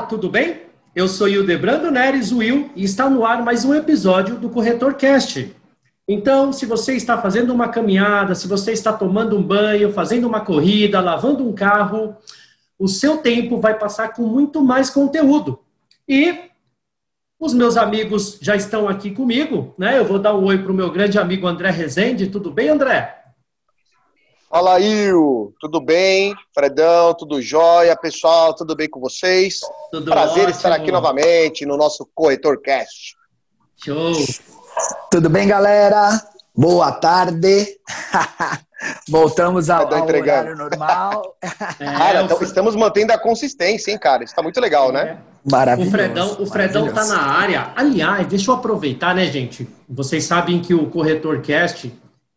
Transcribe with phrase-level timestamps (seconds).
[0.00, 0.62] Olá, tudo bem?
[0.96, 5.54] Eu sou Hildebrando Neres Will e está no ar mais um episódio do Corretor Cast.
[6.08, 10.40] Então, se você está fazendo uma caminhada, se você está tomando um banho, fazendo uma
[10.40, 12.16] corrida, lavando um carro,
[12.78, 15.60] o seu tempo vai passar com muito mais conteúdo.
[16.08, 16.48] E
[17.38, 19.98] os meus amigos já estão aqui comigo, né?
[19.98, 22.28] Eu vou dar um oi para o meu grande amigo André Rezende.
[22.28, 23.19] Tudo bem, André?
[24.52, 25.54] Fala, Il.
[25.60, 26.34] Tudo bem?
[26.52, 27.96] Fredão, tudo jóia?
[27.96, 29.60] Pessoal, tudo bem com vocês?
[29.92, 30.50] Tudo Prazer ótimo.
[30.50, 33.14] estar aqui novamente no nosso Corretor Cast.
[33.76, 34.12] Show!
[35.08, 36.20] Tudo bem, galera?
[36.52, 37.78] Boa tarde.
[39.08, 41.36] Voltamos ao, ao horário normal.
[41.78, 44.24] É, cara, então, estamos mantendo a consistência, hein, cara?
[44.24, 45.00] Isso tá muito legal, né?
[45.00, 45.04] é.
[45.04, 45.18] né?
[45.48, 45.88] Maravilhoso.
[45.88, 47.72] O Fredão, o Fredão tá na área.
[47.76, 49.68] Aliás, deixa eu aproveitar, né, gente?
[49.88, 51.92] Vocês sabem que o Corretor Cast,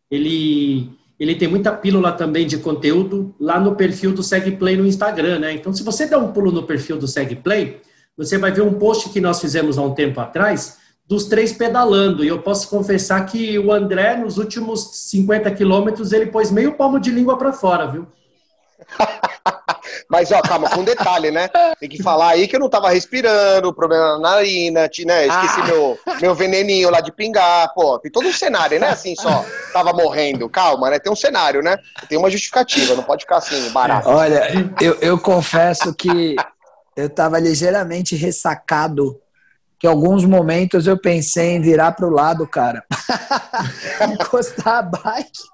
[0.08, 5.40] ele ele tem muita pílula também de conteúdo lá no perfil do SegPlay no Instagram,
[5.40, 5.52] né?
[5.52, 7.80] Então, se você der um pulo no perfil do SegPlay,
[8.16, 12.24] você vai ver um post que nós fizemos há um tempo atrás dos três pedalando.
[12.24, 17.00] E eu posso confessar que o André, nos últimos 50 quilômetros, ele pôs meio palmo
[17.00, 18.06] de língua para fora, viu?
[20.08, 21.48] Mas, ó, calma, com detalhe, né?
[21.80, 25.26] Tem que falar aí que eu não tava respirando, problema na narina, né?
[25.26, 25.64] Esqueci ah.
[25.64, 27.98] meu, meu veneninho lá de pingar, pô.
[27.98, 28.88] Tem todo um cenário, né?
[28.88, 30.48] Assim, só tava morrendo.
[30.48, 30.98] Calma, né?
[30.98, 31.76] Tem um cenário, né?
[32.08, 34.08] Tem uma justificativa, não pode ficar assim, barato.
[34.08, 34.48] Olha,
[34.80, 36.36] eu, eu confesso que
[36.96, 39.20] eu tava ligeiramente ressacado
[39.78, 42.84] que em alguns momentos eu pensei em virar pro lado, cara.
[44.00, 45.53] Encostar a bike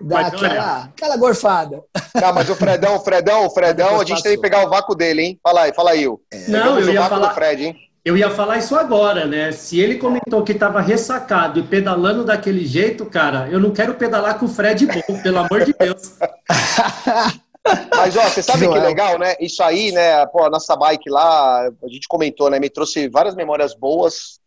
[0.00, 1.82] Dá aquela, aquela gorfada.
[2.14, 4.94] Não, mas o Fredão, o Fredão, o Fredão, a gente tem que pegar o vácuo
[4.94, 5.40] dele, hein?
[5.42, 6.04] Fala aí, fala aí.
[6.32, 6.48] É.
[6.48, 7.34] Não, eu ia falar.
[7.34, 7.76] Fred, hein?
[8.04, 9.52] Eu ia falar isso agora, né?
[9.52, 14.38] Se ele comentou que estava ressacado e pedalando daquele jeito, cara, eu não quero pedalar
[14.38, 16.14] com o Fred bom, pelo amor de Deus.
[17.94, 19.34] Mas, ó, você sabe que, que legal, né?
[19.40, 20.24] Isso aí, né?
[20.26, 22.58] Pô, a nossa bike lá, a gente comentou, né?
[22.58, 24.40] Me trouxe várias memórias boas.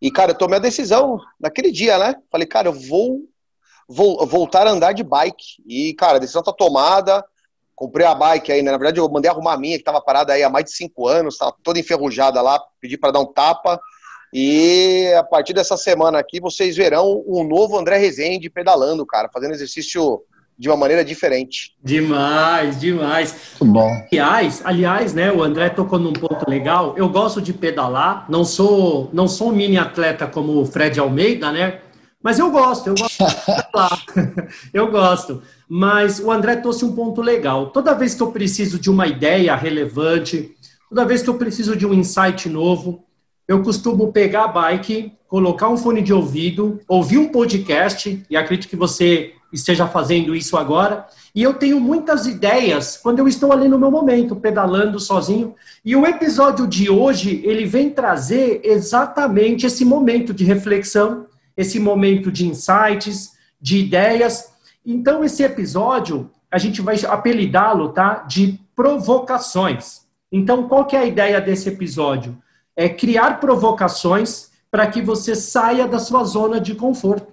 [0.00, 2.14] E, cara, eu tomei a decisão naquele dia, né?
[2.30, 3.22] Falei, cara, eu vou
[3.88, 5.62] voltar a andar de bike.
[5.66, 7.24] E, cara, a decisão tá tomada.
[7.74, 8.72] Comprei a bike aí, né?
[8.72, 11.06] Na verdade, eu mandei arrumar a minha, que tava parada aí há mais de cinco
[11.06, 13.80] anos, tava toda enferrujada lá, pedi para dar um tapa.
[14.34, 19.54] E a partir dessa semana aqui, vocês verão um novo André Rezende pedalando, cara, fazendo
[19.54, 20.22] exercício
[20.58, 21.76] de uma maneira diferente.
[21.82, 23.34] Demais, demais.
[23.60, 23.88] Muito bom.
[24.10, 26.94] Aliás, aliás, né, o André tocou num ponto legal.
[26.96, 31.52] Eu gosto de pedalar, não sou, não sou um mini atleta como o Fred Almeida,
[31.52, 31.80] né?
[32.22, 33.24] Mas eu gosto, eu gosto
[34.74, 35.42] eu gosto.
[35.68, 37.70] Mas o André trouxe um ponto legal.
[37.70, 40.54] Toda vez que eu preciso de uma ideia relevante,
[40.88, 43.04] toda vez que eu preciso de um insight novo,
[43.46, 48.68] eu costumo pegar a bike, colocar um fone de ouvido, ouvir um podcast, e acredito
[48.68, 53.68] que você esteja fazendo isso agora, e eu tenho muitas ideias quando eu estou ali
[53.68, 55.54] no meu momento, pedalando sozinho.
[55.84, 61.27] E o episódio de hoje, ele vem trazer exatamente esse momento de reflexão
[61.58, 64.54] esse momento de insights, de ideias.
[64.86, 68.24] Então, esse episódio, a gente vai apelidá-lo, tá?
[68.28, 70.02] De provocações.
[70.30, 72.38] Então, qual que é a ideia desse episódio?
[72.76, 77.32] É criar provocações para que você saia da sua zona de conforto,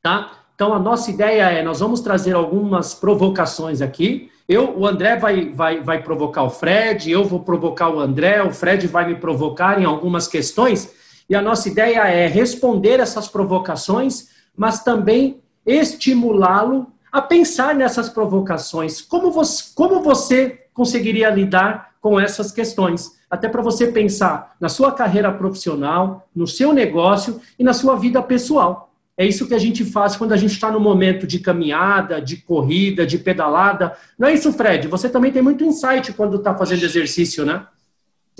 [0.00, 0.30] tá?
[0.54, 4.30] Então, a nossa ideia é, nós vamos trazer algumas provocações aqui.
[4.48, 8.52] Eu, o André vai, vai, vai provocar o Fred, eu vou provocar o André, o
[8.52, 10.99] Fred vai me provocar em algumas questões
[11.30, 19.00] e a nossa ideia é responder essas provocações, mas também estimulá-lo a pensar nessas provocações.
[19.00, 23.12] Como você, como você conseguiria lidar com essas questões?
[23.30, 28.20] Até para você pensar na sua carreira profissional, no seu negócio e na sua vida
[28.20, 28.92] pessoal.
[29.16, 32.38] É isso que a gente faz quando a gente está no momento de caminhada, de
[32.38, 33.96] corrida, de pedalada.
[34.18, 34.88] Não é isso, Fred?
[34.88, 37.66] Você também tem muito insight quando está fazendo exercício, né?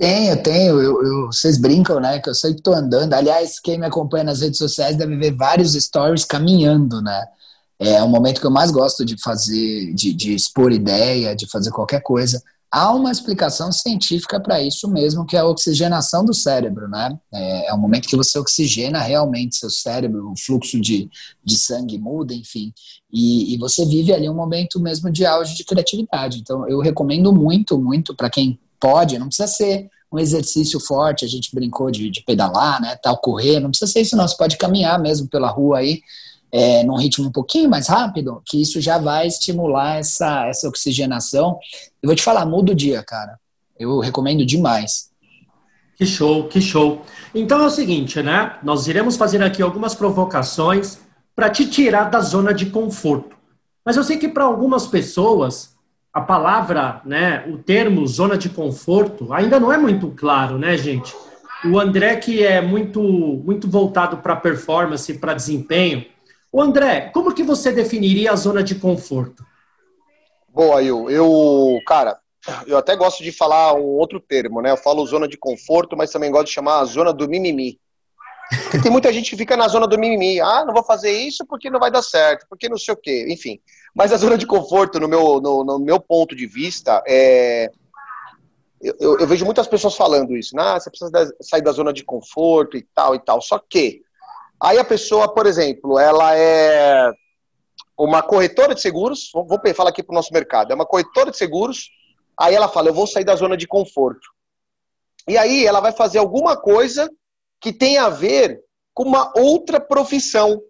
[0.01, 0.81] Tenho, tenho.
[0.81, 2.19] Eu, eu, vocês brincam, né?
[2.19, 3.13] Que eu sempre estou andando.
[3.13, 7.23] Aliás, quem me acompanha nas redes sociais deve ver vários stories caminhando, né?
[7.77, 11.69] É o momento que eu mais gosto de fazer, de, de expor ideia, de fazer
[11.69, 12.41] qualquer coisa.
[12.71, 17.15] Há uma explicação científica para isso mesmo, que é a oxigenação do cérebro, né?
[17.31, 21.11] É, é o momento que você oxigena realmente seu cérebro, o fluxo de,
[21.43, 22.73] de sangue muda, enfim.
[23.13, 26.39] E, e você vive ali um momento mesmo de auge de criatividade.
[26.39, 31.27] Então, eu recomendo muito, muito para quem Pode, não precisa ser um exercício forte, a
[31.27, 34.57] gente brincou de, de pedalar, né, tal, correr, não precisa ser isso não, você pode
[34.57, 36.01] caminhar mesmo pela rua aí,
[36.51, 41.57] é, num ritmo um pouquinho mais rápido, que isso já vai estimular essa, essa oxigenação.
[42.03, 43.39] Eu vou te falar, muda o dia, cara.
[43.79, 45.09] Eu recomendo demais.
[45.95, 47.03] Que show, que show.
[47.33, 48.57] Então é o seguinte, né?
[48.63, 50.99] Nós iremos fazer aqui algumas provocações
[51.33, 53.35] para te tirar da zona de conforto.
[53.85, 55.75] Mas eu sei que para algumas pessoas
[56.13, 61.15] a palavra, né, o termo zona de conforto ainda não é muito claro, né, gente?
[61.65, 66.05] O André que é muito muito voltado para performance, para desempenho.
[66.51, 69.45] O André, como que você definiria a zona de conforto?
[70.49, 72.19] Boa, eu, eu, cara,
[72.67, 74.71] eu até gosto de falar um outro termo, né?
[74.71, 77.79] Eu falo zona de conforto, mas também gosto de chamar a zona do mimimi.
[78.63, 80.41] Porque tem muita gente que fica na zona do mimimi.
[80.41, 83.27] Ah, não vou fazer isso porque não vai dar certo, porque não sei o quê,
[83.29, 83.61] enfim.
[83.93, 87.69] Mas a zona de conforto, no meu, no, no meu ponto de vista, é.
[88.81, 90.63] Eu, eu, eu, vejo muitas pessoas falando isso, né?
[90.63, 93.39] Ah, você precisa sair da zona de conforto e tal e tal.
[93.39, 94.01] Só que
[94.59, 97.11] aí a pessoa, por exemplo, ela é
[97.97, 101.37] uma corretora de seguros, vou falar aqui para o nosso mercado, é uma corretora de
[101.37, 101.91] seguros,
[102.39, 104.27] aí ela fala, eu vou sair da zona de conforto.
[105.27, 107.07] E aí ela vai fazer alguma coisa
[107.59, 108.59] que tem a ver
[108.93, 110.61] com uma outra profissão.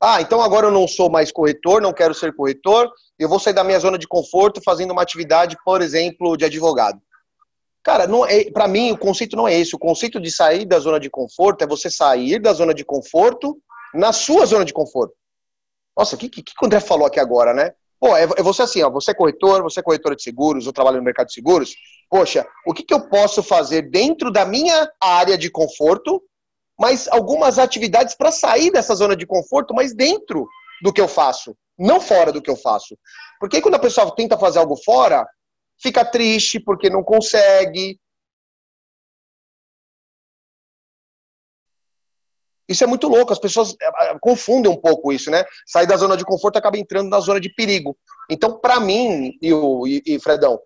[0.00, 3.52] Ah, então agora eu não sou mais corretor, não quero ser corretor, eu vou sair
[3.52, 7.00] da minha zona de conforto fazendo uma atividade, por exemplo, de advogado.
[7.82, 9.74] Cara, é, para mim o conceito não é esse.
[9.74, 13.58] O conceito de sair da zona de conforto é você sair da zona de conforto
[13.94, 15.14] na sua zona de conforto.
[15.96, 17.72] Nossa, o que, que, que o André falou aqui agora, né?
[17.98, 20.72] Pô, é, é você assim, ó, você é corretor, você é corretora de seguros, eu
[20.72, 21.74] trabalho no mercado de seguros.
[22.08, 26.22] Poxa, o que, que eu posso fazer dentro da minha área de conforto
[26.78, 30.46] mas algumas atividades para sair dessa zona de conforto, mas dentro
[30.80, 32.96] do que eu faço, não fora do que eu faço.
[33.40, 35.26] Porque quando a pessoa tenta fazer algo fora,
[35.82, 37.98] fica triste porque não consegue.
[42.68, 45.42] Isso é muito louco, as pessoas eh, eh, confundem um pouco isso, né?
[45.66, 47.96] Sair da zona de conforto acaba entrando na zona de perigo.
[48.30, 50.60] Então, para mim, e, o, e, e Fredão,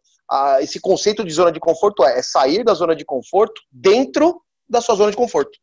[0.60, 4.80] esse conceito de zona de conforto é, é sair da zona de conforto dentro da
[4.80, 5.58] sua zona de conforto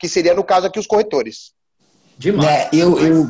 [0.00, 1.52] que seria, no caso aqui, os corretores.
[2.18, 2.48] Demais.
[2.48, 3.28] É, eu, eu,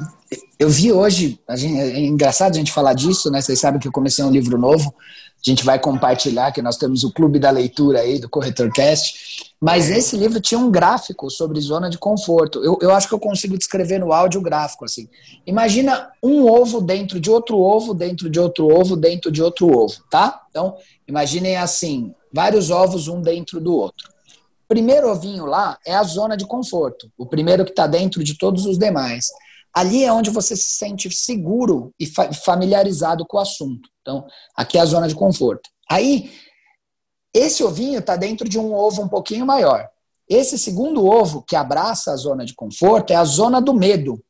[0.56, 3.40] eu vi hoje, a gente, é engraçado a gente falar disso, né?
[3.40, 7.02] Vocês sabem que eu comecei um livro novo, a gente vai compartilhar, que nós temos
[7.02, 11.90] o Clube da Leitura aí, do Corretorcast, mas esse livro tinha um gráfico sobre zona
[11.90, 12.62] de conforto.
[12.64, 15.08] Eu, eu acho que eu consigo descrever no áudio gráfico, assim.
[15.44, 19.96] Imagina um ovo dentro de outro ovo, dentro de outro ovo, dentro de outro ovo,
[20.08, 20.42] tá?
[20.50, 20.76] Então,
[21.08, 24.08] imaginem assim, vários ovos um dentro do outro
[24.70, 28.66] primeiro ovinho lá é a zona de conforto, o primeiro que está dentro de todos
[28.66, 29.26] os demais.
[29.74, 33.88] Ali é onde você se sente seguro e familiarizado com o assunto.
[34.00, 34.24] Então,
[34.56, 35.68] aqui é a zona de conforto.
[35.90, 36.30] Aí,
[37.34, 39.88] esse ovinho está dentro de um ovo um pouquinho maior.
[40.28, 44.22] Esse segundo ovo, que abraça a zona de conforto, é a zona do medo.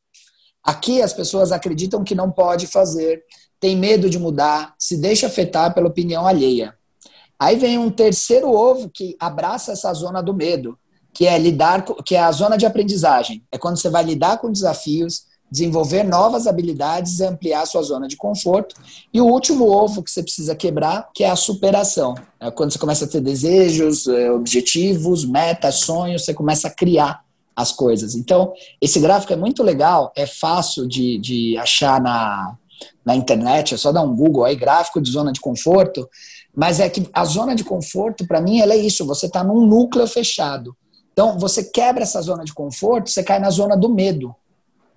[0.65, 3.23] Aqui as pessoas acreditam que não pode fazer,
[3.61, 6.80] tem medo de mudar, se deixa afetar pela opinião alheia.
[7.41, 10.79] Aí vem um terceiro ovo que abraça essa zona do medo,
[11.15, 13.43] que é lidar, que é a zona de aprendizagem.
[13.51, 18.17] É quando você vai lidar com desafios, desenvolver novas habilidades e ampliar sua zona de
[18.17, 18.77] conforto.
[19.13, 22.15] E o último ovo que você precisa quebrar, que é a superação.
[22.39, 27.25] É quando você começa a ter desejos, é, objetivos, metas, sonhos, você começa a criar
[27.57, 28.15] as coisas.
[28.15, 32.57] Então, esse gráfico é muito legal, é fácil de, de achar na,
[33.05, 36.09] na internet, é só dar um Google aí, gráfico de zona de conforto.
[36.55, 39.07] Mas é que a zona de conforto, para mim, ela é isso.
[39.07, 40.77] Você está num núcleo fechado.
[41.13, 44.35] Então, você quebra essa zona de conforto, você cai na zona do medo.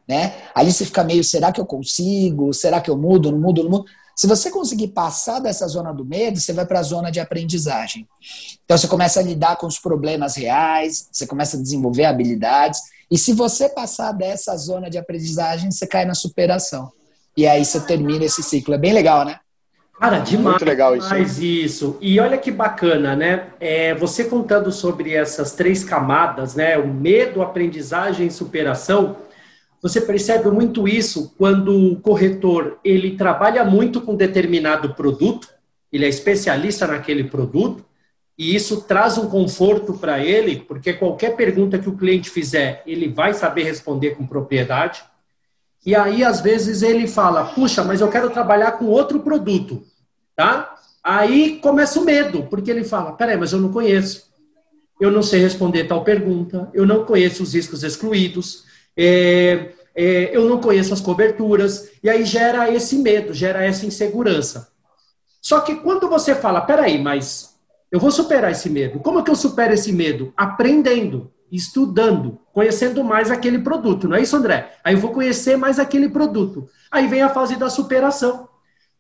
[0.08, 0.34] Né?
[0.54, 2.54] Ali você fica meio, será que eu consigo?
[2.54, 3.32] Será que eu mudo?
[3.32, 3.64] Não mudo?
[3.64, 3.86] Não mudo?
[4.16, 8.08] Se você conseguir passar dessa zona do medo, você vai para a zona de aprendizagem.
[8.64, 12.80] Então, você começa a lidar com os problemas reais, você começa a desenvolver habilidades.
[13.10, 16.92] E se você passar dessa zona de aprendizagem, você cai na superação.
[17.36, 18.76] E aí você termina esse ciclo.
[18.76, 19.40] É bem legal, né?
[20.04, 20.56] Cara, demais.
[20.56, 21.08] Muito legal isso.
[21.08, 21.98] Demais isso.
[22.02, 23.48] E olha que bacana, né?
[23.58, 26.78] É, você contando sobre essas três camadas, né?
[26.78, 29.16] O medo, aprendizagem e superação.
[29.82, 35.48] Você percebe muito isso quando o corretor ele trabalha muito com determinado produto,
[35.90, 37.86] ele é especialista naquele produto,
[38.38, 43.08] e isso traz um conforto para ele, porque qualquer pergunta que o cliente fizer, ele
[43.08, 45.02] vai saber responder com propriedade.
[45.86, 49.93] E aí, às vezes, ele fala: Puxa, mas eu quero trabalhar com outro produto
[50.36, 50.76] tá?
[51.04, 54.32] Aí começa o medo, porque ele fala: peraí, mas eu não conheço,
[55.00, 58.64] eu não sei responder tal pergunta, eu não conheço os riscos excluídos,
[58.96, 64.72] é, é, eu não conheço as coberturas, e aí gera esse medo, gera essa insegurança.
[65.42, 67.54] Só que quando você fala: peraí, mas
[67.92, 70.34] eu vou superar esse medo, como é que eu supero esse medo?
[70.38, 74.74] Aprendendo, estudando, conhecendo mais aquele produto, não é isso, André?
[74.84, 76.68] Aí eu vou conhecer mais aquele produto.
[76.90, 78.48] Aí vem a fase da superação.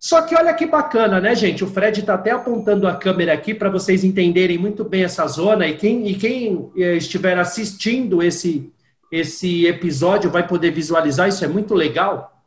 [0.03, 1.63] Só que olha que bacana, né, gente?
[1.63, 5.65] O Fred está até apontando a câmera aqui para vocês entenderem muito bem essa zona
[5.65, 8.69] e quem, e quem eh, estiver assistindo esse,
[9.10, 12.43] esse episódio vai poder visualizar, isso é muito legal.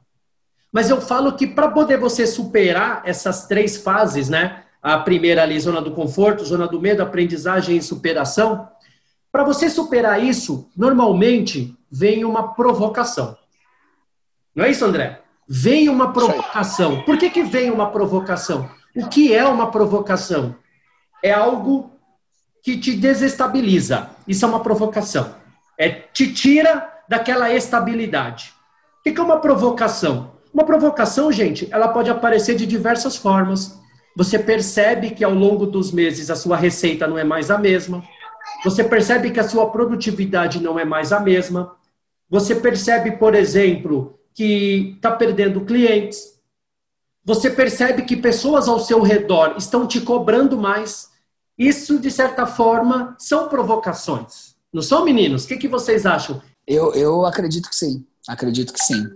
[0.71, 4.63] Mas eu falo que para poder você superar essas três fases, né?
[4.83, 8.69] A primeira ali, zona do conforto, zona do medo, aprendizagem e superação.
[9.33, 13.35] Para você superar isso, normalmente vem uma provocação.
[14.55, 15.23] Não é isso, André?
[15.49, 17.03] Vem uma provocação.
[17.03, 18.69] Por que, que vem uma provocação?
[18.95, 20.57] O que é uma provocação?
[21.23, 21.91] É algo
[22.63, 24.11] que te desestabiliza.
[24.27, 25.35] Isso é uma provocação.
[25.79, 28.53] É te tira daquela estabilidade.
[28.99, 30.33] O que é uma provocação?
[30.53, 33.79] Uma provocação, gente, ela pode aparecer de diversas formas.
[34.17, 38.03] Você percebe que ao longo dos meses a sua receita não é mais a mesma.
[38.65, 41.77] Você percebe que a sua produtividade não é mais a mesma.
[42.29, 46.37] Você percebe, por exemplo, que está perdendo clientes.
[47.25, 51.09] Você percebe que pessoas ao seu redor estão te cobrando mais.
[51.59, 54.55] Isso, de certa forma, são provocações.
[54.71, 55.45] Não são, meninos?
[55.45, 56.41] O que, que vocês acham?
[56.67, 58.05] Eu, eu acredito que sim.
[58.29, 59.07] Acredito que sim.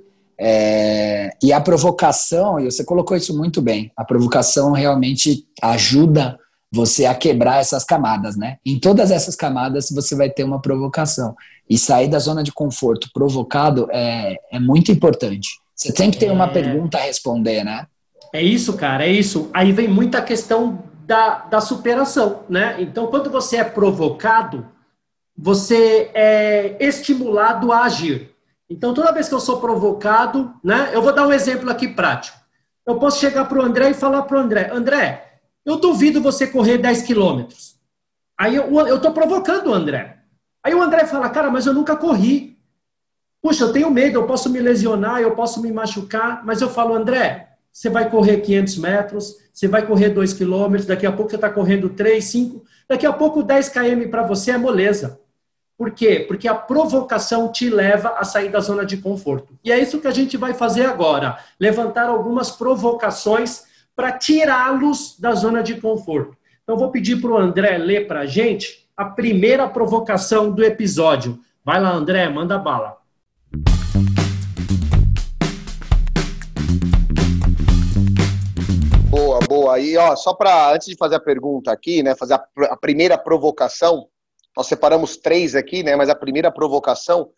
[0.40, 1.30] É...
[1.42, 6.39] E a provocação, e você colocou isso muito bem, a provocação realmente ajuda
[6.72, 8.58] você a quebrar essas camadas, né?
[8.64, 11.34] Em todas essas camadas você vai ter uma provocação.
[11.68, 15.48] E sair da zona de conforto provocado é, é muito importante.
[15.74, 16.32] Você tem que ter é...
[16.32, 17.86] uma pergunta a responder, né?
[18.32, 19.50] É isso, cara, é isso.
[19.52, 22.76] Aí vem muita questão da, da superação, né?
[22.78, 24.66] Então, quando você é provocado,
[25.36, 28.30] você é estimulado a agir.
[28.68, 30.90] Então, toda vez que eu sou provocado, né?
[30.92, 32.38] Eu vou dar um exemplo aqui prático.
[32.86, 35.29] Eu posso chegar para o André e falar para o André: André,
[35.64, 37.76] eu duvido você correr 10 quilômetros.
[38.38, 40.18] Aí eu estou provocando o André.
[40.62, 42.58] Aí o André fala: Cara, mas eu nunca corri.
[43.42, 46.44] Puxa, eu tenho medo, eu posso me lesionar, eu posso me machucar.
[46.44, 51.06] Mas eu falo: André, você vai correr 500 metros, você vai correr 2 quilômetros, daqui
[51.06, 54.58] a pouco você está correndo 3, 5, daqui a pouco 10 km para você é
[54.58, 55.20] moleza.
[55.76, 56.24] Por quê?
[56.28, 59.58] Porque a provocação te leva a sair da zona de conforto.
[59.64, 65.32] E é isso que a gente vai fazer agora: levantar algumas provocações para tirá-los da
[65.34, 66.36] zona de conforto.
[66.62, 71.40] Então, vou pedir para o André ler para a gente a primeira provocação do episódio.
[71.64, 72.98] Vai lá, André, manda bala.
[79.10, 79.78] Boa, boa.
[79.80, 83.18] E ó, só para antes de fazer a pergunta aqui, né, fazer a, a, primeira
[83.18, 84.06] provocação,
[84.56, 87.30] nós separamos três aqui, né, mas a primeira provocação,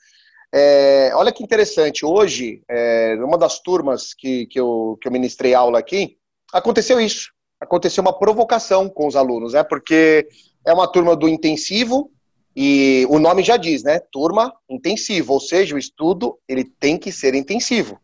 [0.53, 2.05] é, olha que interessante.
[2.05, 6.19] Hoje, é, numa das turmas que, que, eu, que eu ministrei aula aqui,
[6.53, 7.33] aconteceu isso.
[7.61, 10.29] Aconteceu uma provocação com os alunos, né, porque
[10.67, 12.11] é uma turma do intensivo
[12.55, 17.11] e o nome já diz, né, turma intensivo, ou seja, o estudo ele tem que
[17.11, 17.99] ser intensivo.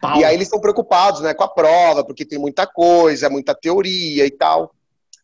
[0.00, 0.18] Pau.
[0.18, 4.26] E aí eles estão preocupados, né, com a prova, porque tem muita coisa, muita teoria
[4.26, 4.74] e tal.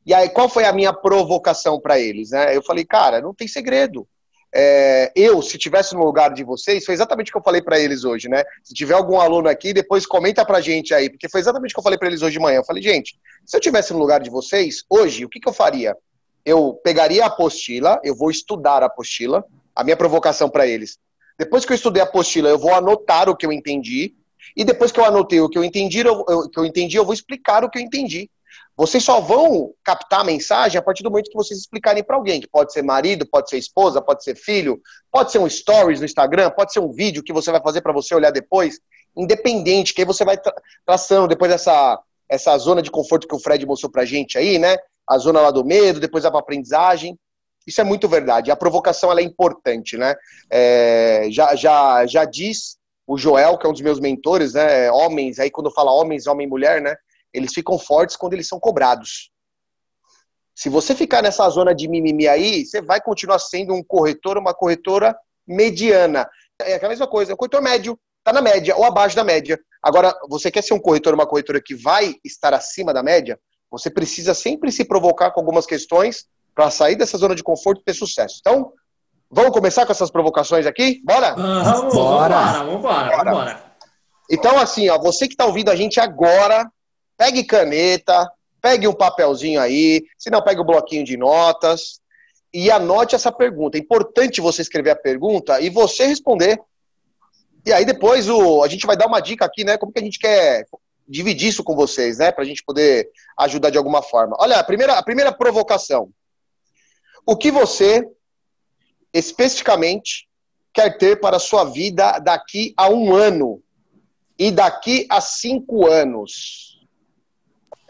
[0.06, 2.56] E aí qual foi a minha provocação para eles, né?
[2.56, 4.08] Eu falei, cara, não tem segredo.
[4.52, 7.78] É, eu, se tivesse no lugar de vocês, foi exatamente o que eu falei para
[7.78, 8.42] eles hoje, né?
[8.64, 11.78] Se tiver algum aluno aqui, depois comenta pra gente aí, porque foi exatamente o que
[11.78, 12.58] eu falei para eles hoje de manhã.
[12.58, 13.16] Eu falei, gente,
[13.46, 15.96] se eu tivesse no lugar de vocês, hoje, o que, que eu faria?
[16.44, 20.98] Eu pegaria a apostila, eu vou estudar a apostila, a minha provocação para eles.
[21.38, 24.14] Depois que eu estudei a apostila, eu vou anotar o que eu entendi,
[24.56, 27.04] e depois que eu anotei o que eu entendi, eu, eu, que eu entendi, eu
[27.04, 28.28] vou explicar o que eu entendi.
[28.80, 32.40] Vocês só vão captar a mensagem a partir do momento que vocês explicarem para alguém,
[32.40, 34.80] que pode ser marido, pode ser esposa, pode ser filho,
[35.12, 37.92] pode ser um stories no Instagram, pode ser um vídeo que você vai fazer para
[37.92, 38.80] você olhar depois,
[39.14, 40.54] independente, que aí você vai tra
[40.86, 44.78] traçando depois dessa essa zona de conforto que o Fred mostrou pra gente aí, né?
[45.06, 47.18] A zona lá do medo, depois a aprendizagem.
[47.66, 48.50] Isso é muito verdade.
[48.50, 50.14] A provocação ela é importante, né?
[50.48, 54.90] É, já, já, já diz o Joel, que é um dos meus mentores, né?
[54.90, 56.96] Homens, aí quando fala homens, homem e mulher, né?
[57.32, 59.30] Eles ficam fortes quando eles são cobrados.
[60.54, 64.52] Se você ficar nessa zona de mimimi aí, você vai continuar sendo um corretor, uma
[64.52, 66.28] corretora mediana.
[66.60, 69.58] É a mesma coisa, um corretor médio, tá na média ou abaixo da média.
[69.82, 73.40] Agora, você quer ser um corretor, uma corretora que vai estar acima da média?
[73.70, 77.84] Você precisa sempre se provocar com algumas questões para sair dessa zona de conforto e
[77.84, 78.36] ter sucesso.
[78.40, 78.72] Então,
[79.32, 81.00] Vamos começar com essas provocações aqui?
[81.04, 81.34] Bora?
[81.36, 82.52] vamos, bora.
[82.52, 83.54] Vamos embora, vamos
[84.28, 86.68] Então, assim, ó, você que está ouvindo a gente agora,
[87.20, 92.00] pegue caneta, pegue um papelzinho aí, se não, pegue o um bloquinho de notas
[92.50, 93.76] e anote essa pergunta.
[93.76, 96.58] É importante você escrever a pergunta e você responder.
[97.66, 99.76] E aí depois o, a gente vai dar uma dica aqui, né?
[99.76, 100.64] Como que a gente quer
[101.06, 102.32] dividir isso com vocês, né?
[102.32, 104.34] Para a gente poder ajudar de alguma forma.
[104.40, 106.08] Olha, a primeira, a primeira provocação.
[107.26, 108.02] O que você
[109.12, 110.26] especificamente
[110.72, 113.62] quer ter para a sua vida daqui a um ano
[114.38, 116.70] e daqui a cinco anos?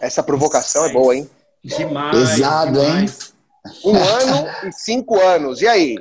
[0.01, 1.29] Essa provocação é boa, hein?
[1.63, 2.17] Demais.
[2.17, 3.35] Pesado, demais.
[3.65, 3.81] hein?
[3.85, 5.61] Um ano e cinco anos.
[5.61, 5.97] E aí?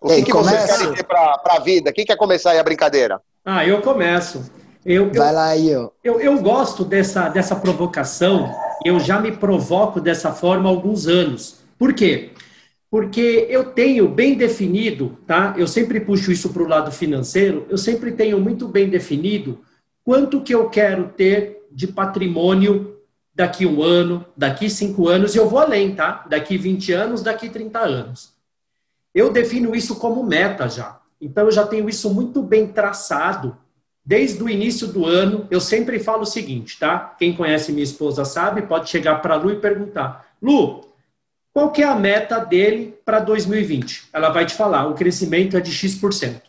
[0.00, 1.92] O que, que vocês querem ter para a vida?
[1.92, 3.20] Quem quer começar aí a brincadeira?
[3.44, 4.50] Ah, eu começo.
[4.84, 5.92] Eu, Vai eu, lá, eu.
[6.02, 6.20] eu.
[6.20, 8.50] Eu gosto dessa, dessa provocação,
[8.84, 11.58] eu já me provoco dessa forma há alguns anos.
[11.78, 12.30] Por quê?
[12.90, 15.54] Porque eu tenho bem definido, tá?
[15.56, 19.60] Eu sempre puxo isso para o lado financeiro, eu sempre tenho muito bem definido
[20.02, 22.96] quanto que eu quero ter de patrimônio
[23.40, 26.26] daqui um ano, daqui cinco anos, e eu vou além, tá?
[26.28, 28.34] Daqui 20 anos, daqui 30 anos.
[29.14, 31.00] Eu defino isso como meta já.
[31.18, 33.56] Então eu já tenho isso muito bem traçado
[34.04, 35.46] desde o início do ano.
[35.50, 37.14] Eu sempre falo o seguinte, tá?
[37.18, 40.86] Quem conhece minha esposa sabe, pode chegar para Lu e perguntar: Lu,
[41.50, 44.10] qual que é a meta dele para 2020?
[44.12, 46.42] Ela vai te falar: o crescimento é de X%.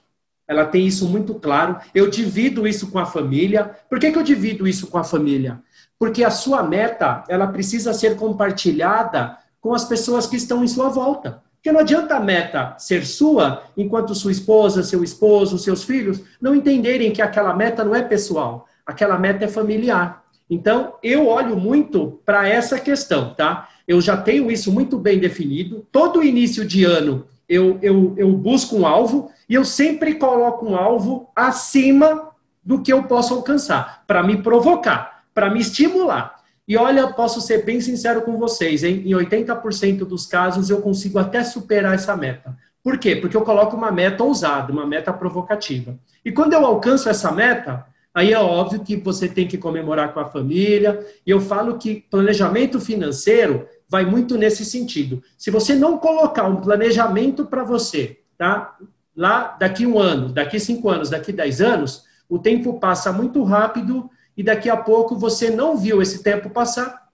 [0.45, 1.77] Ela tem isso muito claro.
[1.95, 3.63] Eu divido isso com a família.
[3.89, 5.61] Por que, que eu divido isso com a família?
[6.01, 10.89] Porque a sua meta, ela precisa ser compartilhada com as pessoas que estão em sua
[10.89, 11.43] volta.
[11.53, 16.55] Porque não adianta a meta ser sua, enquanto sua esposa, seu esposo, seus filhos não
[16.55, 20.23] entenderem que aquela meta não é pessoal, aquela meta é familiar.
[20.49, 23.69] Então, eu olho muito para essa questão, tá?
[23.87, 25.85] Eu já tenho isso muito bem definido.
[25.91, 30.75] Todo início de ano, eu, eu, eu busco um alvo e eu sempre coloco um
[30.75, 32.31] alvo acima
[32.65, 36.41] do que eu posso alcançar, para me provocar, para me estimular.
[36.67, 39.03] E olha, posso ser bem sincero com vocês, hein?
[39.05, 42.55] em 80% dos casos eu consigo até superar essa meta.
[42.83, 43.15] Por quê?
[43.15, 45.97] Porque eu coloco uma meta ousada, uma meta provocativa.
[46.23, 50.19] E quando eu alcanço essa meta, aí é óbvio que você tem que comemorar com
[50.19, 51.05] a família.
[51.25, 55.21] E eu falo que planejamento financeiro vai muito nesse sentido.
[55.37, 58.77] Se você não colocar um planejamento para você, tá?
[59.15, 64.09] Lá daqui um ano, daqui cinco anos, daqui dez anos, o tempo passa muito rápido
[64.35, 67.09] e daqui a pouco você não viu esse tempo passar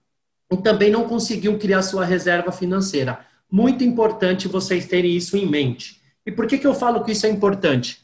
[0.51, 3.19] e também não conseguiu criar sua reserva financeira.
[3.51, 6.01] Muito importante vocês terem isso em mente.
[6.25, 8.01] E por que, que eu falo que isso é importante?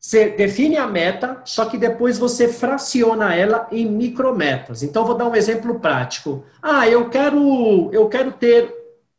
[0.00, 4.82] Você define a meta, só que depois você fraciona ela em micrometas.
[4.82, 6.44] Então, vou dar um exemplo prático.
[6.60, 8.74] Ah, eu quero, eu quero ter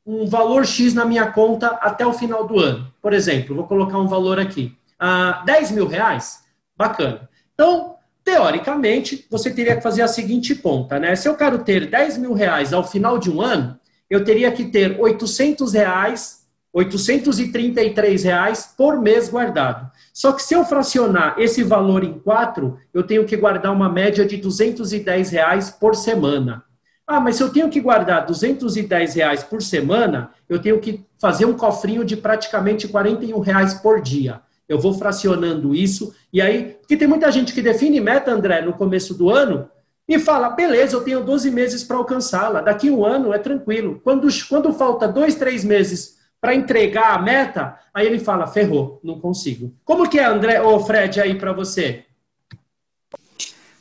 [0.06, 2.94] um valor X na minha conta até o final do ano.
[3.02, 4.78] Por exemplo, vou colocar um valor aqui.
[5.00, 6.44] Ah, 10 mil reais?
[6.76, 7.30] Bacana.
[7.54, 7.93] Então,
[8.24, 11.16] teoricamente, você teria que fazer a seguinte conta, né?
[11.16, 14.66] Se eu quero ter 10 mil reais ao final de um ano, eu teria que
[14.66, 19.92] ter 800 reais, 833 reais por mês guardado.
[20.14, 24.26] Só que se eu fracionar esse valor em quatro, eu tenho que guardar uma média
[24.26, 26.64] de 210 reais por semana.
[27.06, 31.46] Ah, mas se eu tenho que guardar 210 reais por semana, eu tenho que fazer
[31.46, 34.42] um cofrinho de praticamente 41 reais por dia.
[34.67, 38.73] Eu vou fracionando isso, e aí, porque tem muita gente que define meta, André, no
[38.73, 39.69] começo do ano,
[40.08, 44.02] e fala, beleza, eu tenho 12 meses para alcançá-la, daqui um ano é tranquilo.
[44.04, 49.19] Quando, quando falta dois, três meses para entregar a meta, aí ele fala, ferrou, não
[49.19, 49.73] consigo.
[49.86, 52.04] Como que é, André, ou Fred, aí para você?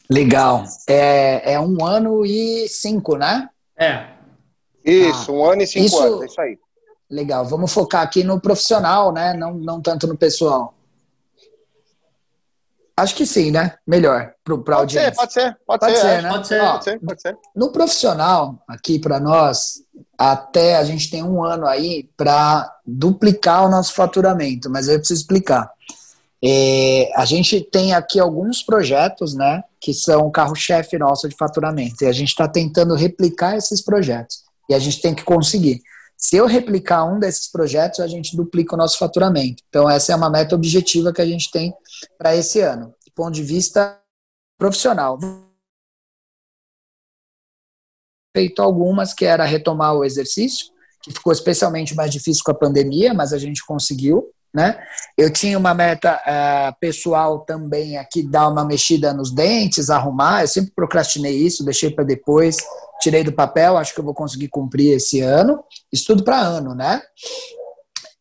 [0.08, 0.64] Legal.
[0.88, 3.48] É, é um ano e cinco, né?
[3.76, 4.06] É.
[4.84, 6.58] Isso, ah, um ano e cinco isso, anos, é isso aí.
[7.12, 7.44] Legal.
[7.44, 9.34] Vamos focar aqui no profissional, né?
[9.34, 10.72] Não, não tanto no pessoal.
[12.96, 13.74] Acho que sim, né?
[13.86, 14.32] Melhor
[14.64, 15.10] para a audiência.
[15.10, 16.28] Ser, pode ser, pode, pode ser, ser né?
[16.30, 17.38] Pode ser, Ó, pode ser, pode ser.
[17.54, 19.82] No profissional, aqui para nós,
[20.16, 25.20] até a gente tem um ano aí para duplicar o nosso faturamento, mas eu preciso
[25.20, 25.70] explicar.
[26.42, 32.06] É, a gente tem aqui alguns projetos, né, que são carro-chefe nosso de faturamento, e
[32.06, 35.82] a gente está tentando replicar esses projetos, e a gente tem que conseguir.
[36.22, 39.60] Se eu replicar um desses projetos, a gente duplica o nosso faturamento.
[39.68, 41.74] Então, essa é uma meta objetiva que a gente tem
[42.16, 44.00] para esse ano, do ponto de vista
[44.56, 45.18] profissional.
[48.36, 50.68] Feito algumas, que era retomar o exercício,
[51.02, 54.32] que ficou especialmente mais difícil com a pandemia, mas a gente conseguiu.
[54.54, 54.80] Né?
[55.18, 60.42] Eu tinha uma meta uh, pessoal também aqui, dar uma mexida nos dentes, arrumar.
[60.42, 62.58] Eu sempre procrastinei isso, deixei para depois
[63.02, 65.62] tirei do papel, acho que eu vou conseguir cumprir esse ano.
[65.92, 67.02] Estudo para ano, né?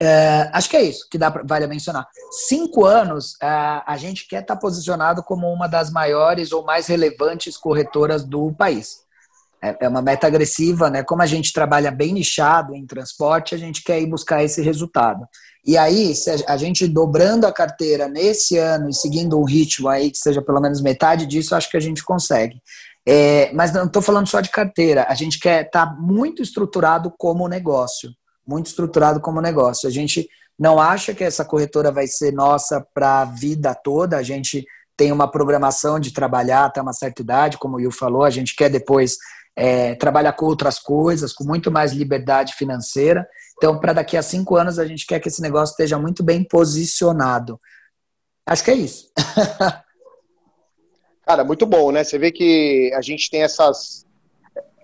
[0.01, 2.07] É, acho que é isso que dá pra, vale mencionar.
[2.47, 6.87] Cinco anos, é, a gente quer estar tá posicionado como uma das maiores ou mais
[6.87, 9.01] relevantes corretoras do país.
[9.63, 11.03] É, é uma meta agressiva, né?
[11.03, 15.23] Como a gente trabalha bem nichado em transporte, a gente quer ir buscar esse resultado.
[15.63, 20.09] E aí, se a gente dobrando a carteira nesse ano e seguindo um ritmo aí
[20.09, 22.59] que seja pelo menos metade disso, acho que a gente consegue.
[23.07, 25.05] É, mas não estou falando só de carteira.
[25.09, 28.11] A gente quer estar tá muito estruturado como negócio.
[28.47, 29.87] Muito estruturado como negócio.
[29.87, 34.17] A gente não acha que essa corretora vai ser nossa para a vida toda.
[34.17, 38.23] A gente tem uma programação de trabalhar até uma certa idade, como o Will falou.
[38.23, 39.17] A gente quer depois
[39.55, 43.27] é, trabalhar com outras coisas, com muito mais liberdade financeira.
[43.57, 46.43] Então, para daqui a cinco anos, a gente quer que esse negócio esteja muito bem
[46.43, 47.59] posicionado.
[48.45, 49.11] Acho que é isso.
[51.31, 52.03] Cara, muito bom, né?
[52.03, 54.05] Você vê que a gente tem essas,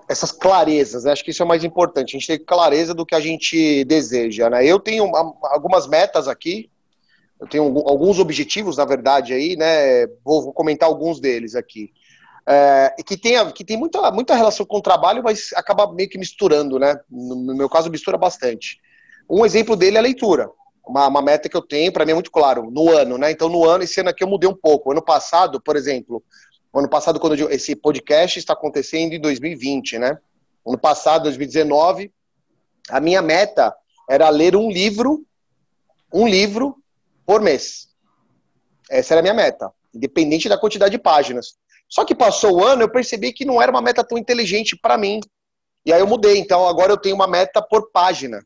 [0.07, 1.11] essas clarezas, né?
[1.11, 2.15] Acho que isso é o mais importante.
[2.15, 4.65] A gente tem clareza do que a gente deseja, né?
[4.65, 6.69] Eu tenho algumas metas aqui,
[7.37, 10.07] eu tenho alguns objetivos, na verdade, aí, né?
[10.23, 11.91] Vou, comentar alguns deles aqui.
[12.47, 16.17] É, que tem, que tem muita, muita relação com o trabalho, mas acaba meio que
[16.17, 16.97] misturando, né?
[17.11, 18.79] No meu caso, mistura bastante.
[19.29, 20.49] Um exemplo dele é a leitura.
[20.87, 23.31] Uma, uma meta que eu tenho, para mim é muito claro, no ano, né?
[23.31, 24.91] Então, no ano, esse ano aqui eu mudei um pouco.
[24.91, 26.23] Ano passado, por exemplo,
[26.73, 30.17] ano passado, quando eu, esse podcast está acontecendo em 2020, né?
[30.65, 32.11] Ano passado, 2019,
[32.89, 33.75] a minha meta
[34.09, 35.25] era ler um livro,
[36.13, 36.77] um livro
[37.25, 37.89] por mês.
[38.89, 41.57] Essa era a minha meta, independente da quantidade de páginas.
[41.89, 44.97] Só que passou o ano, eu percebi que não era uma meta tão inteligente para
[44.97, 45.19] mim.
[45.85, 46.37] E aí eu mudei.
[46.37, 48.45] Então agora eu tenho uma meta por página.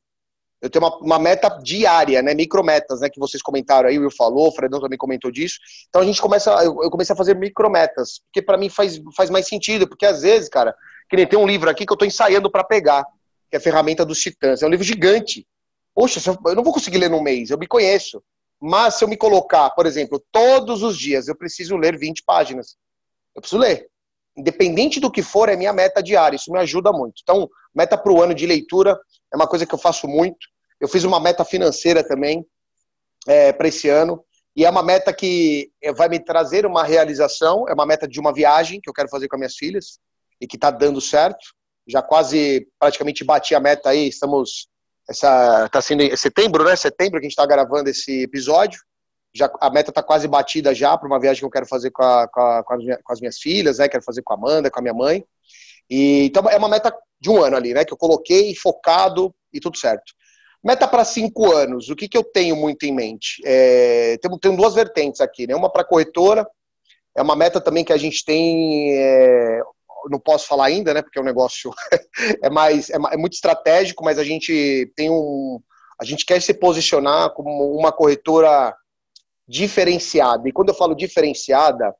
[0.61, 2.35] Eu tenho uma, uma, meta diária, né?
[2.35, 3.09] Micrometas, né?
[3.09, 5.57] Que vocês comentaram aí, o Will falou, o Fredão também comentou disso.
[5.89, 9.29] Então a gente começa, eu, eu comecei a fazer micrometas, porque para mim faz, faz
[9.29, 10.75] mais sentido, porque às vezes, cara,
[11.09, 13.03] que nem tem um livro aqui que eu tô ensaiando para pegar,
[13.49, 14.61] que é a ferramenta dos titãs.
[14.61, 15.47] É um livro gigante.
[15.95, 18.23] Poxa, eu não vou conseguir ler num mês, eu me conheço.
[18.61, 22.77] Mas se eu me colocar, por exemplo, todos os dias eu preciso ler 20 páginas.
[23.35, 23.87] Eu preciso ler.
[24.37, 26.35] Independente do que for, é minha meta diária.
[26.35, 27.21] Isso me ajuda muito.
[27.23, 28.97] Então, meta para o ano de leitura
[29.33, 30.47] é uma coisa que eu faço muito.
[30.81, 32.45] Eu fiz uma meta financeira também
[33.27, 34.23] é, para esse ano.
[34.55, 37.65] E é uma meta que vai me trazer uma realização.
[37.69, 39.99] É uma meta de uma viagem que eu quero fazer com as minhas filhas
[40.41, 41.45] e que está dando certo.
[41.87, 44.09] Já quase praticamente bati a meta aí.
[44.09, 44.67] Estamos.
[45.09, 46.75] Essa, tá sendo em setembro, né?
[46.75, 48.79] Setembro que a gente está gravando esse episódio
[49.33, 52.03] já a meta está quase batida já para uma viagem que eu quero fazer com,
[52.03, 53.87] a, com, a, com, as minhas, com, as minhas filhas, né?
[53.87, 55.23] Quero fazer com a Amanda, com a minha mãe.
[55.89, 57.85] E, então é uma meta de um ano ali, né?
[57.85, 60.13] Que eu coloquei focado e tudo certo.
[60.63, 63.41] Meta para cinco anos, o que, que eu tenho muito em mente?
[63.43, 65.55] É, tem, tem duas vertentes aqui, né?
[65.55, 66.47] Uma para corretora,
[67.15, 68.93] é uma meta também que a gente tem.
[68.95, 69.61] É,
[70.09, 71.01] não posso falar ainda, né?
[71.01, 71.71] Porque é um negócio
[72.43, 75.59] é mais é, é muito estratégico, mas a gente tem um,
[75.99, 78.75] a gente quer se posicionar como uma corretora
[79.47, 80.47] diferenciada.
[80.47, 81.93] E quando eu falo diferenciada,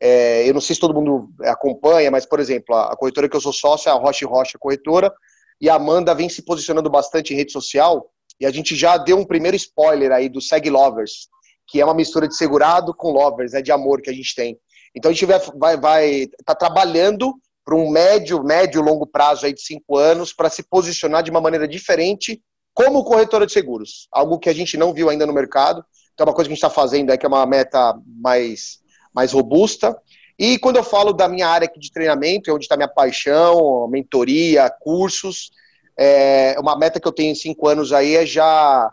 [0.00, 3.36] é, eu não sei se todo mundo acompanha, mas, por exemplo, a, a corretora que
[3.36, 5.12] eu sou sócio é a Rocha Rocha Corretora,
[5.60, 9.18] e a Amanda vem se posicionando bastante em rede social, e a gente já deu
[9.18, 11.28] um primeiro spoiler aí do Seg Lovers,
[11.66, 14.58] que é uma mistura de segurado com lovers, é de amor que a gente tem.
[14.94, 19.52] Então a gente vai vai, vai tá trabalhando para um médio, médio, longo prazo aí
[19.52, 22.40] de cinco anos para se posicionar de uma maneira diferente
[22.72, 25.82] como corretora de seguros, algo que a gente não viu ainda no mercado.
[26.12, 28.78] Então, é uma coisa que a gente está fazendo é que é uma meta mais,
[29.14, 29.98] mais robusta.
[30.38, 33.88] E quando eu falo da minha área aqui de treinamento, é onde está minha paixão,
[33.88, 35.50] mentoria, cursos,
[35.96, 38.92] é uma meta que eu tenho em cinco anos aí é já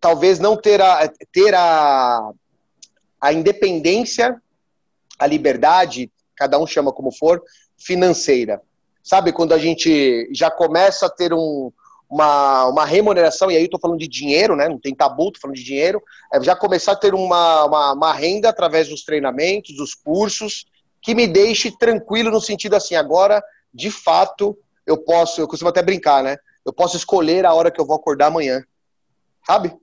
[0.00, 2.30] talvez não ter a, ter a,
[3.20, 4.40] a independência,
[5.18, 7.42] a liberdade, cada um chama como for,
[7.76, 8.60] financeira.
[9.02, 11.70] Sabe, quando a gente já começa a ter um,
[12.14, 14.68] uma, uma remuneração, e aí estou falando de dinheiro, né?
[14.68, 16.00] Não tem tabu, estou falando de dinheiro,
[16.32, 20.64] é já começar a ter uma, uma, uma, renda através dos treinamentos, dos cursos,
[21.02, 25.82] que me deixe tranquilo no sentido assim, agora, de fato, eu posso, eu costumo até
[25.82, 26.36] brincar, né?
[26.64, 28.62] Eu posso escolher a hora que eu vou acordar amanhã.
[29.44, 29.76] Sabe?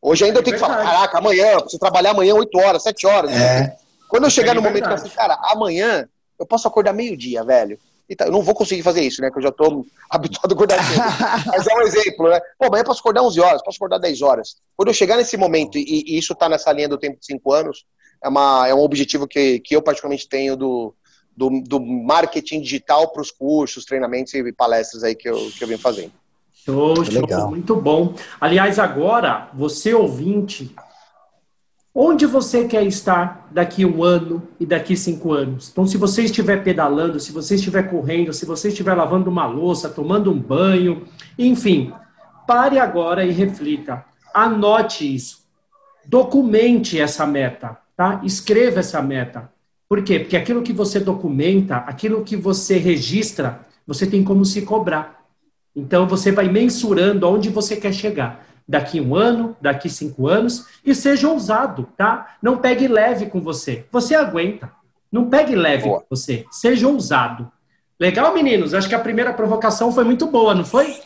[0.00, 0.76] Hoje ainda é eu tenho verdade.
[0.76, 3.32] que falar, caraca, amanhã, eu preciso trabalhar amanhã 8 horas, 7 horas.
[3.32, 3.76] É.
[4.08, 7.42] Quando eu chegar é no momento que eu assim, cara, amanhã eu posso acordar meio-dia,
[7.42, 7.80] velho.
[8.16, 9.30] Tá, eu não vou conseguir fazer isso, né?
[9.30, 11.02] Que eu já estou habituado a acordar cedo.
[11.46, 12.40] Mas é um exemplo, né?
[12.58, 14.56] Pô, amanhã eu posso acordar 11 horas, posso acordar 10 horas.
[14.76, 17.52] Quando eu chegar nesse momento, e, e isso está nessa linha do tempo de 5
[17.52, 17.84] anos,
[18.22, 20.94] é, uma, é um objetivo que, que eu particularmente tenho do,
[21.36, 25.68] do, do marketing digital para os cursos, treinamentos e palestras aí que eu, que eu
[25.68, 26.12] venho fazendo.
[26.64, 28.14] Show, show, muito bom.
[28.40, 30.74] Aliás, agora, você ouvinte,
[32.00, 35.68] Onde você quer estar daqui um ano e daqui cinco anos?
[35.68, 39.88] Então, se você estiver pedalando, se você estiver correndo, se você estiver lavando uma louça,
[39.88, 41.92] tomando um banho, enfim,
[42.46, 44.04] pare agora e reflita.
[44.32, 45.44] Anote isso.
[46.06, 48.20] Documente essa meta, tá?
[48.22, 49.50] Escreva essa meta.
[49.88, 50.20] Por quê?
[50.20, 55.24] Porque aquilo que você documenta, aquilo que você registra, você tem como se cobrar.
[55.74, 60.94] Então, você vai mensurando aonde você quer chegar daqui um ano, daqui cinco anos, e
[60.94, 62.36] seja ousado, tá?
[62.42, 63.86] Não pegue leve com você.
[63.90, 64.70] Você aguenta.
[65.10, 66.00] Não pegue leve boa.
[66.00, 66.44] com você.
[66.50, 67.50] Seja ousado.
[67.98, 68.74] Legal, meninos?
[68.74, 71.00] Acho que a primeira provocação foi muito boa, não foi?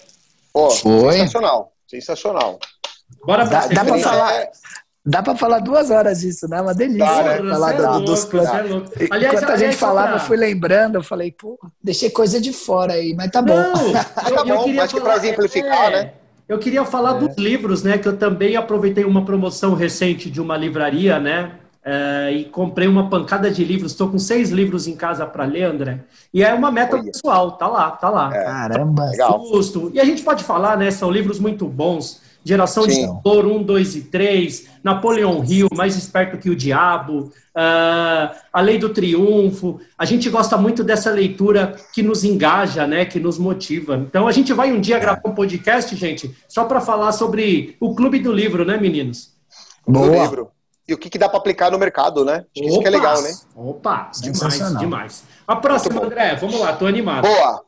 [0.53, 1.13] Pô, foi.
[1.13, 1.73] Sensacional.
[1.87, 2.59] Sensacional.
[3.25, 4.49] Bora pra dá, dá pra falar.
[5.05, 6.61] Dá para falar duas horas disso, né?
[6.61, 7.51] Uma delícia né?
[7.51, 8.93] falar é do, louco, dos planos.
[9.01, 10.17] É aliás, Enquanto a gente falava, pra...
[10.17, 13.57] eu fui lembrando, eu falei, pô, deixei coisa de fora aí, mas tá bom.
[13.57, 13.87] Não,
[14.31, 16.13] eu, tá bom, eu mas que para exemplificar, é, né?
[16.49, 17.19] Eu queria falar é.
[17.21, 17.99] dos livros, né?
[17.99, 21.53] Que eu também aproveitei uma promoção recente de uma livraria, né?
[21.85, 23.93] é, e comprei uma pancada de livros.
[23.93, 26.01] Estou com seis livros em casa para ler, André.
[26.33, 27.05] E é uma meta Olha.
[27.05, 28.35] pessoal, tá lá, tá lá.
[28.35, 28.45] É.
[28.45, 29.07] Caramba!
[29.07, 29.45] Legal.
[29.53, 29.91] Justo.
[29.93, 30.91] E a gente pode falar, né?
[30.91, 32.21] São livros muito bons.
[32.45, 33.07] Geração Sim.
[33.07, 38.61] de Dor 1, 2 e 3, Napoleão Hill, Mais Esperto que o Diabo, uh, A
[38.61, 39.81] Lei do Triunfo.
[39.97, 43.97] A gente gosta muito dessa leitura que nos engaja, né, que nos motiva.
[43.97, 47.95] Então a gente vai um dia gravar um podcast, gente, só para falar sobre o
[47.95, 49.33] Clube do Livro, né, meninos?
[49.87, 50.07] Boa.
[50.07, 50.51] Do livro.
[50.87, 52.35] E o que, que dá para aplicar no mercado, né?
[52.35, 53.33] Acho que isso que é legal, né?
[53.55, 55.25] Opa, demais, demais.
[55.47, 57.23] A próxima, André, vamos lá, tô animado.
[57.23, 57.65] Boa.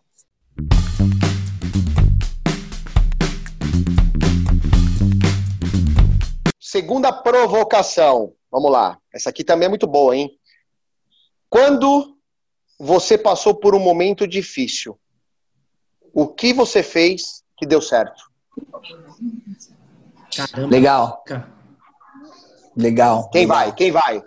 [6.74, 8.32] Segunda provocação.
[8.50, 8.98] Vamos lá.
[9.14, 10.28] Essa aqui também é muito boa, hein?
[11.48, 12.18] Quando
[12.76, 14.98] você passou por um momento difícil,
[16.12, 18.24] o que você fez que deu certo?
[20.36, 20.68] Caramba.
[20.68, 21.24] Legal.
[22.76, 23.30] Legal.
[23.30, 23.56] Quem legal.
[23.56, 23.72] vai?
[23.72, 24.22] Quem vai?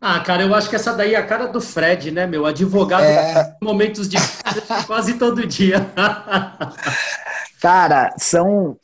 [0.00, 2.46] Ah, cara, eu acho que essa daí é a cara do Fred, né, meu?
[2.46, 3.58] Advogado é...
[3.60, 5.86] momentos difíceis quase todo dia.
[7.60, 8.78] cara, são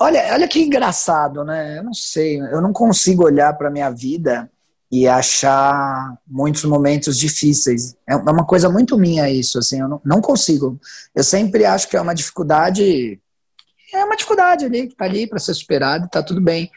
[0.00, 1.78] Olha, olha que engraçado, né?
[1.78, 4.50] Eu não sei, eu não consigo olhar para minha vida
[4.90, 7.96] e achar muitos momentos difíceis.
[8.08, 10.78] É, é uma coisa muito minha isso, assim, eu não, não consigo.
[11.14, 13.20] Eu sempre acho que é uma dificuldade,
[13.92, 16.70] é uma dificuldade ali, que tá ali para ser superada, tá tudo bem.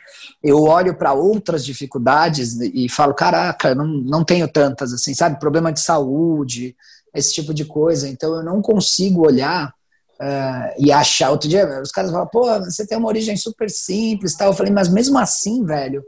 [0.43, 5.39] Eu olho para outras dificuldades e falo, caraca, não, não tenho tantas, assim, sabe?
[5.39, 6.75] Problema de saúde,
[7.13, 8.07] esse tipo de coisa.
[8.07, 9.73] Então eu não consigo olhar
[10.19, 11.29] Uh, e achar.
[11.29, 14.47] Outro dia, os caras falam, pô, você tem uma origem super simples tal.
[14.47, 16.03] Eu falei, mas mesmo assim, velho,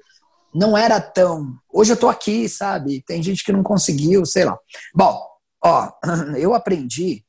[0.53, 1.55] não era tão.
[1.71, 3.03] Hoje eu tô aqui, sabe?
[3.05, 4.57] Tem gente que não conseguiu, sei lá.
[4.93, 5.21] Bom,
[5.63, 5.91] ó,
[6.37, 7.23] eu aprendi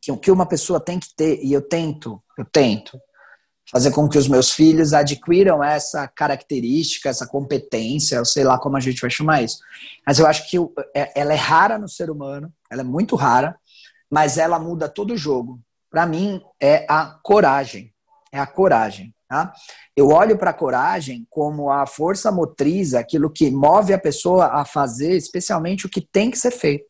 [0.00, 3.00] que o que uma pessoa tem que ter, e eu tento, eu tento
[3.70, 8.76] fazer com que os meus filhos adquiram essa característica, essa competência, eu sei lá como
[8.76, 9.58] a gente vai chamar isso.
[10.06, 10.56] Mas eu acho que
[10.94, 13.56] é, ela é rara no ser humano, ela é muito rara,
[14.08, 15.60] mas ela muda todo o jogo
[15.96, 17.90] para mim, é a coragem.
[18.30, 19.14] É a coragem.
[19.26, 19.50] Tá?
[19.96, 24.66] Eu olho para a coragem como a força motriz, aquilo que move a pessoa a
[24.66, 26.84] fazer, especialmente o que tem que ser feito.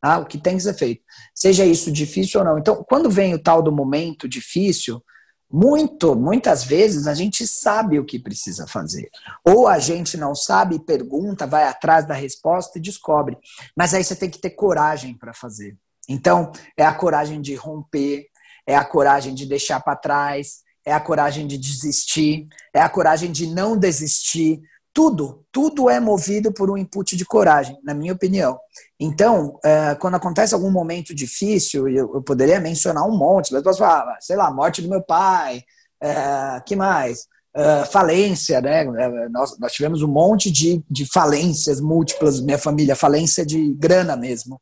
[0.00, 0.18] Tá?
[0.18, 1.02] O que tem que ser feito.
[1.34, 2.56] Seja isso difícil ou não.
[2.56, 5.02] Então, quando vem o tal do momento difícil,
[5.50, 9.10] muito, muitas vezes a gente sabe o que precisa fazer.
[9.44, 13.36] Ou a gente não sabe, pergunta, vai atrás da resposta e descobre.
[13.76, 15.76] Mas aí você tem que ter coragem para fazer.
[16.10, 18.26] Então, é a coragem de romper,
[18.66, 23.30] é a coragem de deixar para trás, é a coragem de desistir, é a coragem
[23.30, 24.60] de não desistir.
[24.92, 28.58] Tudo, tudo é movido por um input de coragem, na minha opinião.
[28.98, 34.18] Então, é, quando acontece algum momento difícil, eu, poderia mencionar um monte, mas posso falar,
[34.20, 35.62] sei lá, morte do meu pai,
[36.02, 37.28] é, que mais?
[37.56, 38.84] Uh, falência, né?
[39.28, 44.60] Nós, nós tivemos um monte de, de falências múltiplas, minha família, falência de grana mesmo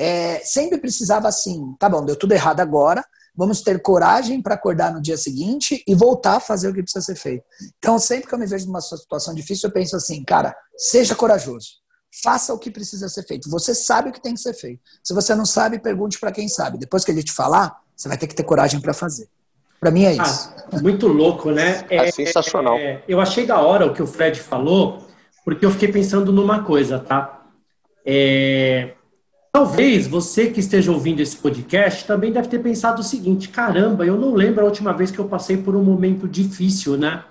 [0.00, 3.04] é, sempre precisava assim, tá bom, deu tudo errado agora,
[3.36, 7.04] vamos ter coragem para acordar no dia seguinte e voltar a fazer o que precisa
[7.04, 7.44] ser feito.
[7.78, 11.80] Então, sempre que eu me vejo numa situação difícil, eu penso assim, cara, seja corajoso.
[12.24, 13.50] Faça o que precisa ser feito.
[13.50, 14.80] Você sabe o que tem que ser feito.
[15.04, 16.78] Se você não sabe, pergunte para quem sabe.
[16.78, 19.28] Depois que ele te falar, você vai ter que ter coragem para fazer.
[19.78, 20.50] Para mim é isso.
[20.72, 21.84] Ah, muito louco, né?
[21.90, 22.78] É, é sensacional.
[22.78, 25.06] É, eu achei da hora o que o Fred falou,
[25.44, 27.46] porque eu fiquei pensando numa coisa, tá?
[28.04, 28.94] É,
[29.52, 34.16] Talvez você que esteja ouvindo esse podcast também deve ter pensado o seguinte: caramba, eu
[34.16, 37.24] não lembro a última vez que eu passei por um momento difícil, né?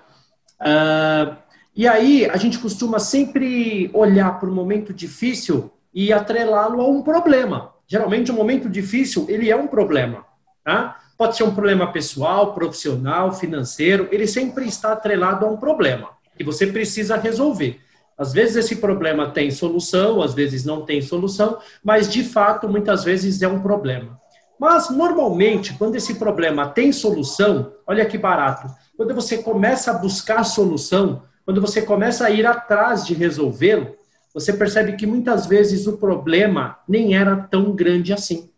[0.60, 1.34] Uh,
[1.74, 7.02] e aí a gente costuma sempre olhar para o momento difícil e atrelá-lo a um
[7.02, 7.72] problema.
[7.86, 10.26] Geralmente, um momento difícil ele é um problema,
[10.62, 10.98] tá?
[11.16, 14.08] Pode ser um problema pessoal, profissional, financeiro.
[14.12, 17.80] Ele sempre está atrelado a um problema que você precisa resolver.
[18.20, 23.02] Às vezes esse problema tem solução, às vezes não tem solução, mas de fato muitas
[23.02, 24.20] vezes é um problema.
[24.58, 28.68] Mas normalmente, quando esse problema tem solução, olha que barato.
[28.94, 33.94] Quando você começa a buscar solução, quando você começa a ir atrás de resolvê-lo,
[34.34, 38.50] você percebe que muitas vezes o problema nem era tão grande assim.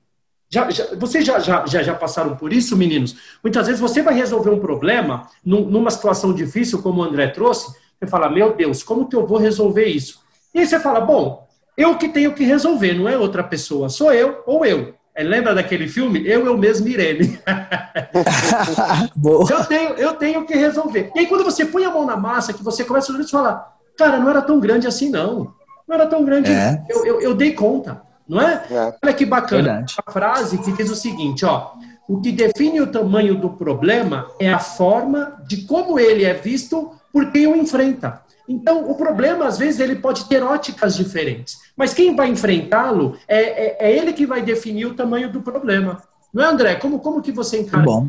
[0.51, 3.15] Já, já, vocês já, já, já, passaram por isso, meninos?
[3.45, 7.81] Muitas vezes você vai resolver um problema num, numa situação difícil, como o André trouxe,
[8.03, 10.21] você fala, meu Deus, como que eu vou resolver isso?
[10.53, 14.13] E aí você fala, bom, eu que tenho que resolver, não é outra pessoa, sou
[14.13, 14.95] eu ou eu.
[15.15, 16.27] É, lembra daquele filme?
[16.27, 17.39] Eu, eu mesmo, Irene.
[19.51, 21.13] eu, tenho, eu tenho que resolver.
[21.15, 23.31] E aí, quando você põe a mão na massa, que você começa a olhar e
[23.31, 25.53] fala, cara, não era tão grande assim, não.
[25.87, 26.51] Não era tão grande.
[26.51, 26.83] É.
[26.89, 28.65] Eu, eu, eu, dei conta, não é?
[28.71, 28.95] é.
[29.05, 29.63] Olha que bacana.
[29.63, 29.95] Verdade.
[30.05, 31.73] A frase que diz o seguinte, ó.
[32.09, 36.91] O que define o tamanho do problema é a forma de como ele é visto
[37.13, 38.23] por quem o enfrenta.
[38.49, 41.59] Então, o problema, às vezes, ele pode ter óticas diferentes.
[41.77, 46.03] Mas quem vai enfrentá-lo é, é, é, ele que vai definir o tamanho do problema.
[46.33, 46.75] Não é, André?
[46.77, 47.85] Como, como que você encara?
[47.85, 48.09] Bom.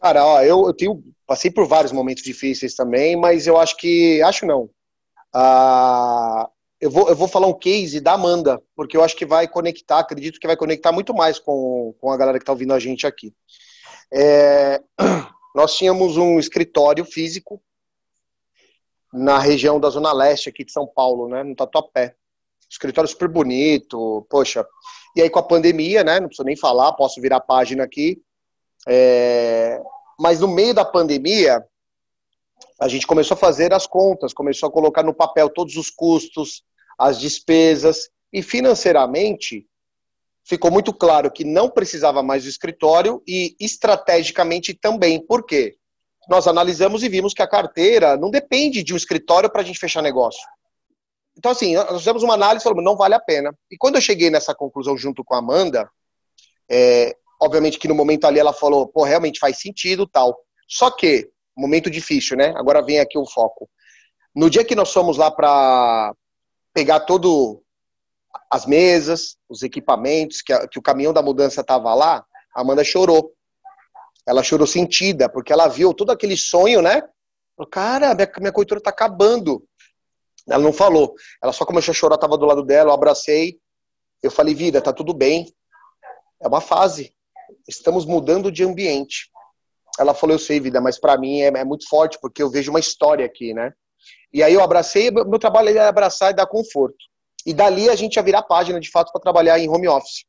[0.00, 4.22] Cara, ó, eu, eu tenho, passei por vários momentos difíceis também, mas eu acho que.
[4.22, 4.68] Acho não.
[5.32, 6.48] Ah,
[6.80, 9.98] eu, vou, eu vou falar um case da Amanda, porque eu acho que vai conectar,
[9.98, 13.06] acredito que vai conectar muito mais com, com a galera que está ouvindo a gente
[13.06, 13.32] aqui.
[14.12, 14.80] É,
[15.56, 17.60] nós tínhamos um escritório físico
[19.14, 22.16] na região da Zona Leste aqui de São Paulo, né, no Tatuapé.
[22.68, 24.66] Escritório super bonito, poxa.
[25.14, 28.20] E aí com a pandemia, né, não preciso nem falar, posso virar a página aqui.
[28.88, 29.80] É,
[30.18, 31.64] mas no meio da pandemia,
[32.80, 36.64] a gente começou a fazer as contas, começou a colocar no papel todos os custos,
[36.98, 39.64] as despesas, e financeiramente
[40.42, 45.24] ficou muito claro que não precisava mais do escritório e estrategicamente também.
[45.24, 45.76] Por quê?
[46.28, 49.78] Nós analisamos e vimos que a carteira não depende de um escritório para a gente
[49.78, 50.42] fechar negócio.
[51.36, 53.52] Então, assim, nós fizemos uma análise e falamos, não vale a pena.
[53.70, 55.90] E quando eu cheguei nessa conclusão junto com a Amanda,
[56.70, 60.38] é, obviamente que no momento ali ela falou, pô, realmente faz sentido tal.
[60.68, 62.54] Só que, momento difícil, né?
[62.56, 63.68] Agora vem aqui o foco.
[64.34, 66.14] No dia que nós fomos lá para
[66.72, 67.62] pegar todo
[68.50, 72.84] as mesas, os equipamentos, que, a, que o caminhão da mudança estava lá, a Amanda
[72.84, 73.32] chorou.
[74.26, 77.02] Ela chorou sentida, porque ela viu todo aquele sonho, né?
[77.70, 79.62] Cara, minha, minha coitura tá acabando.
[80.48, 81.14] Ela não falou.
[81.42, 83.58] Ela só começou a chorar, tava do lado dela, eu abracei.
[84.22, 85.52] Eu falei, vida, tá tudo bem.
[86.42, 87.14] É uma fase.
[87.68, 89.30] Estamos mudando de ambiente.
[89.98, 92.70] Ela falou, eu sei, vida, mas para mim é, é, muito forte, porque eu vejo
[92.70, 93.72] uma história aqui, né?
[94.32, 96.96] E aí eu abracei, meu trabalho é abraçar e dar conforto.
[97.46, 100.24] E dali a gente ia virar página, de fato, para trabalhar em home office.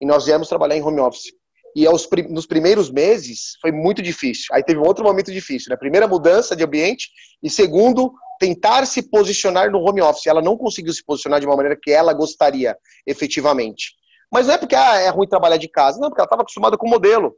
[0.00, 1.32] E nós viemos trabalhar em home office.
[1.74, 4.46] E aos, nos primeiros meses foi muito difícil.
[4.52, 5.76] Aí teve um outro momento difícil, né?
[5.76, 7.10] Primeira mudança de ambiente
[7.42, 10.26] e segundo, tentar se posicionar no home office.
[10.26, 13.92] Ela não conseguiu se posicionar de uma maneira que ela gostaria, efetivamente.
[14.32, 16.76] Mas não é porque ah, é ruim trabalhar de casa, não, porque ela estava acostumada
[16.76, 17.34] com o modelo.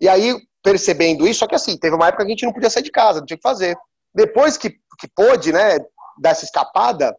[0.00, 2.70] E aí, percebendo isso, só que assim, teve uma época que a gente não podia
[2.70, 3.76] sair de casa, não tinha que fazer.
[4.14, 5.78] Depois que, que pôde, né,
[6.20, 7.16] dar essa escapada,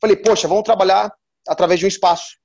[0.00, 1.12] falei, poxa, vamos trabalhar
[1.46, 2.36] através de um espaço.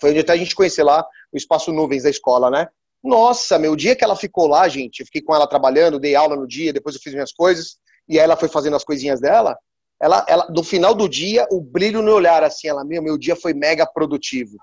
[0.00, 1.04] Foi onde até a gente conheceu lá
[1.36, 2.68] o espaço nuvens da escola, né?
[3.02, 6.34] Nossa, meu dia que ela ficou lá, gente, eu fiquei com ela trabalhando, dei aula
[6.34, 7.76] no dia, depois eu fiz minhas coisas,
[8.08, 9.56] e aí ela foi fazendo as coisinhas dela.
[10.00, 13.34] Ela, ela, no final do dia, o brilho no olhar, assim, ela, meu, meu dia
[13.34, 14.56] foi mega produtivo.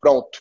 [0.00, 0.38] Pronto.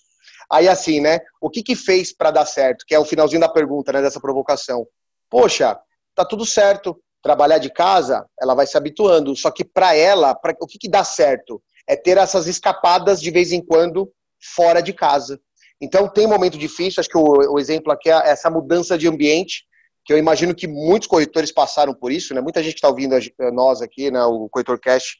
[0.51, 1.19] Aí, assim, né?
[1.41, 2.85] O que que fez para dar certo?
[2.85, 4.01] Que é o finalzinho da pergunta, né?
[4.01, 4.85] Dessa provocação.
[5.29, 5.79] Poxa,
[6.13, 6.99] tá tudo certo.
[7.21, 9.35] Trabalhar de casa, ela vai se habituando.
[9.35, 11.61] Só que para ela, pra, o que que dá certo?
[11.87, 14.11] É ter essas escapadas de vez em quando
[14.55, 15.39] fora de casa.
[15.83, 19.65] Então, tem momento difícil, acho que o, o exemplo aqui é essa mudança de ambiente,
[20.05, 22.39] que eu imagino que muitos corretores passaram por isso, né?
[22.39, 25.17] Muita gente que está ouvindo a, nós aqui, né, o Corretor Cash,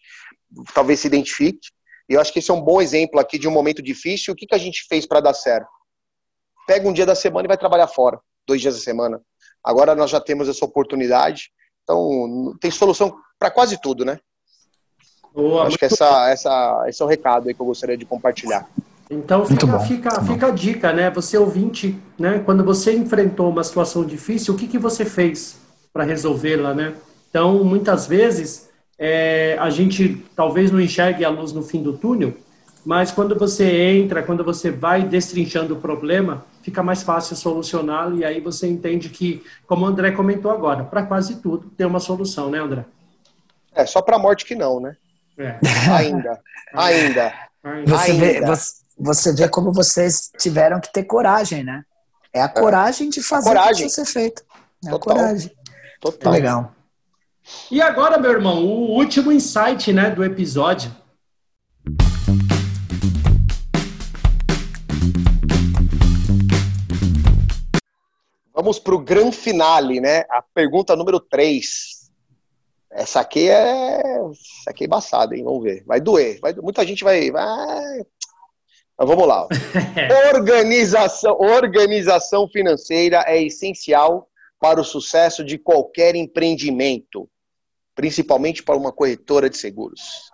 [0.73, 1.67] talvez se identifique.
[2.09, 4.33] E eu acho que esse é um bom exemplo aqui de um momento difícil.
[4.33, 5.67] O que, que a gente fez para dar certo?
[6.65, 9.21] Pega um dia da semana e vai trabalhar fora, dois dias da semana.
[9.61, 11.51] Agora nós já temos essa oportunidade.
[11.83, 14.17] Então, tem solução para quase tudo, né?
[15.33, 18.65] Boa, acho que essa, essa, esse é o recado aí que eu gostaria de compartilhar.
[19.09, 21.09] Então fica, fica, fica a dica, né?
[21.11, 22.41] Você ouvinte, né?
[22.43, 25.59] Quando você enfrentou uma situação difícil, o que, que você fez
[25.91, 26.93] para resolvê-la, né?
[27.29, 32.33] Então, muitas vezes, é, a gente talvez não enxergue a luz no fim do túnel,
[32.85, 38.25] mas quando você entra, quando você vai destrinchando o problema, fica mais fácil solucioná-lo e
[38.25, 42.49] aí você entende que, como o André comentou agora, para quase tudo tem uma solução,
[42.49, 42.85] né, André?
[43.73, 44.95] É, só para a morte que não, né?
[45.37, 45.57] É.
[45.91, 46.39] Ainda.
[46.73, 47.33] Ainda.
[47.87, 48.25] Você, Ainda.
[48.25, 51.83] Vê, você, você vê como vocês tiveram que ter coragem, né?
[52.31, 53.85] É a coragem de fazer coragem.
[53.85, 54.43] o que ser feito.
[54.85, 54.95] É Total.
[54.95, 55.51] a coragem.
[55.99, 56.33] Total.
[56.33, 56.71] Legal.
[57.69, 60.89] E agora, meu irmão, o último insight né, do episódio.
[68.55, 70.21] Vamos para o grande finale, né?
[70.29, 72.09] A pergunta número 3.
[72.89, 73.99] Essa aqui é.
[73.99, 75.43] Essa aqui é embaçada, hein?
[75.43, 75.83] Vamos ver.
[75.85, 76.39] Vai doer.
[76.39, 76.53] Vai...
[76.53, 77.29] Muita gente vai.
[77.29, 78.05] vai...
[78.97, 79.47] Mas vamos lá.
[80.33, 84.27] organização, organização financeira é essencial
[84.59, 87.29] para o sucesso de qualquer empreendimento,
[87.95, 90.31] principalmente para uma corretora de seguros.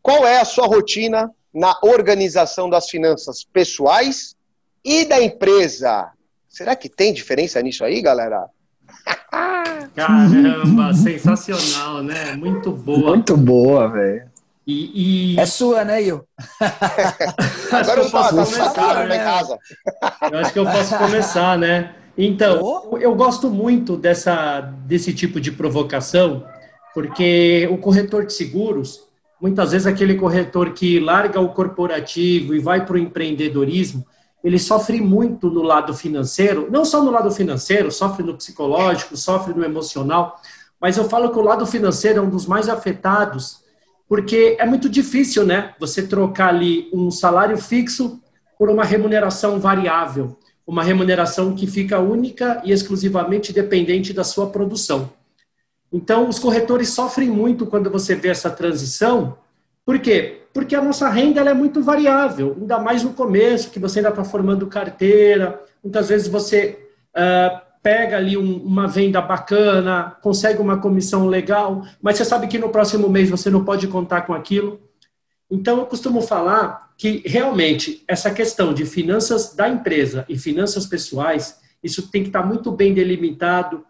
[0.00, 4.36] Qual é a sua rotina na organização das finanças pessoais
[4.84, 6.10] e da empresa?
[6.48, 8.48] Será que tem diferença nisso aí, galera?
[9.94, 12.34] Caramba, sensacional, né?
[12.36, 13.10] Muito boa.
[13.10, 14.30] Muito boa, velho.
[14.66, 15.40] E, e...
[15.40, 16.24] É sua, né, Io?
[17.70, 19.18] Agora eu posso começar, né?
[19.18, 19.58] Casa.
[20.32, 21.94] Eu acho que eu posso começar, né?
[22.18, 22.98] Então, oh.
[22.98, 26.44] eu gosto muito dessa, desse tipo de provocação,
[26.94, 29.02] porque o corretor de seguros,
[29.40, 34.04] muitas vezes aquele corretor que larga o corporativo e vai para o empreendedorismo,
[34.42, 39.52] ele sofre muito no lado financeiro, não só no lado financeiro, sofre no psicológico, sofre
[39.52, 40.40] no emocional,
[40.80, 43.65] mas eu falo que o lado financeiro é um dos mais afetados,
[44.08, 45.74] porque é muito difícil, né?
[45.78, 48.20] Você trocar ali um salário fixo
[48.58, 55.10] por uma remuneração variável, uma remuneração que fica única e exclusivamente dependente da sua produção.
[55.92, 59.38] Então, os corretores sofrem muito quando você vê essa transição.
[59.84, 60.42] Por quê?
[60.52, 64.24] Porque a nossa renda é muito variável, ainda mais no começo, que você ainda está
[64.24, 65.62] formando carteira.
[65.82, 66.78] Muitas vezes você
[67.14, 72.58] uh, pega ali um, uma venda bacana, consegue uma comissão legal, mas você sabe que
[72.58, 74.80] no próximo mês você não pode contar com aquilo.
[75.48, 81.60] Então, eu costumo falar que realmente essa questão de finanças da empresa e finanças pessoais,
[81.80, 83.84] isso tem que estar muito bem delimitado,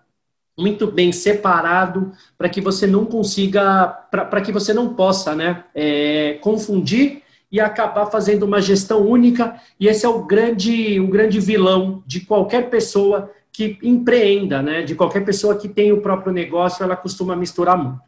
[0.58, 6.34] muito bem separado, para que você não consiga, para que você não possa né, é,
[6.42, 9.58] confundir e acabar fazendo uma gestão única.
[9.80, 14.82] E esse é o grande, o grande vilão de qualquer pessoa que empreenda, né?
[14.82, 18.02] De qualquer pessoa que tem o próprio negócio, ela costuma misturar muito.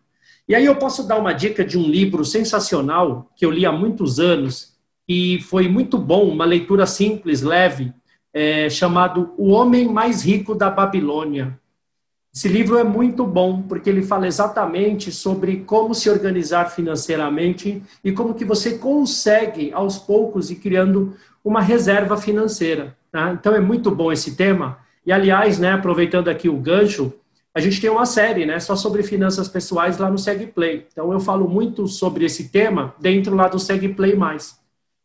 [0.47, 3.73] E aí eu posso dar uma dica de um livro sensacional que eu li há
[3.73, 4.75] muitos anos
[5.09, 7.95] e foi muito bom, uma leitura simples, leve,
[8.31, 11.59] é, chamado O Homem Mais Rico da Babilônia.
[12.35, 18.13] Esse livro é muito bom porque ele fala exatamente sobre como se organizar financeiramente e
[18.13, 22.95] como que você consegue aos poucos ir criando uma reserva financeira.
[23.11, 23.33] Tá?
[23.33, 24.87] Então é muito bom esse tema.
[25.09, 27.15] E aliás, né, aproveitando aqui o gancho,
[27.55, 30.87] a gente tem uma série, né, só sobre finanças pessoais lá no SegPlay.
[30.93, 34.57] Então eu falo muito sobre esse tema dentro lá do SegPlay mais.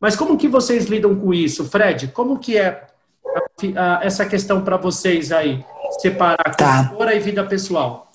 [0.01, 2.09] Mas como que vocês lidam com isso, Fred?
[2.09, 2.85] Como que é
[3.25, 5.63] a, a, essa questão para vocês aí,
[6.01, 6.89] separar tá.
[6.89, 8.11] cultura e vida pessoal?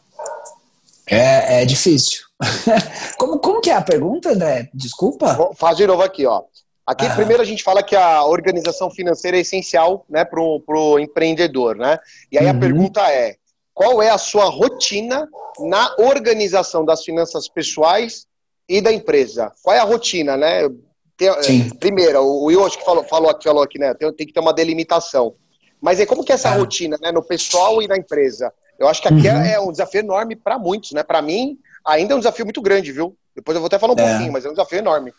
[1.07, 2.21] É, é difícil.
[3.17, 4.69] como, como que é a pergunta, André?
[4.75, 5.55] Desculpa.
[5.55, 6.43] Fazer de novo aqui, ó.
[6.89, 11.77] Aqui, primeiro, a gente fala que a organização financeira é essencial né, para o empreendedor.
[11.77, 11.99] Né?
[12.33, 12.51] E aí uhum.
[12.51, 13.37] a pergunta é:
[13.75, 15.29] qual é a sua rotina
[15.61, 18.27] na organização das finanças pessoais
[18.67, 19.53] e da empresa?
[19.63, 20.67] Qual é a rotina, né?
[21.15, 23.93] Tem, eh, primeiro, o Yoshi que falou, falou, falou aqui, né?
[23.93, 25.35] Tem, tem, que ter uma delimitação.
[25.83, 26.57] Mas aí, como que é essa ah.
[26.57, 27.13] rotina, né?
[27.13, 28.51] No pessoal e na empresa?
[28.79, 29.45] Eu acho que aqui uhum.
[29.45, 31.03] é um desafio enorme para muitos, né?
[31.03, 33.15] Para mim, ainda é um desafio muito grande, viu?
[33.37, 34.09] Depois eu vou até falar um é.
[34.09, 35.13] pouquinho, mas é um desafio enorme.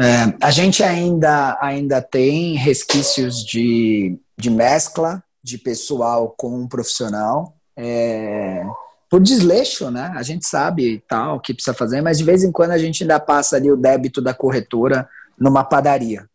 [0.00, 7.56] É, a gente ainda, ainda tem resquícios de, de mescla de pessoal com um profissional
[7.76, 8.62] é,
[9.10, 10.12] por desleixo, né?
[10.14, 13.02] A gente sabe tal o que precisa fazer, mas de vez em quando a gente
[13.02, 16.28] ainda passa ali o débito da corretora numa padaria,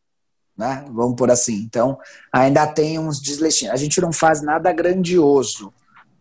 [0.57, 0.83] né?
[0.91, 1.55] Vamos por assim.
[1.55, 1.97] Então,
[2.31, 3.73] ainda tem uns desleixinhos.
[3.73, 5.71] A gente não faz nada grandioso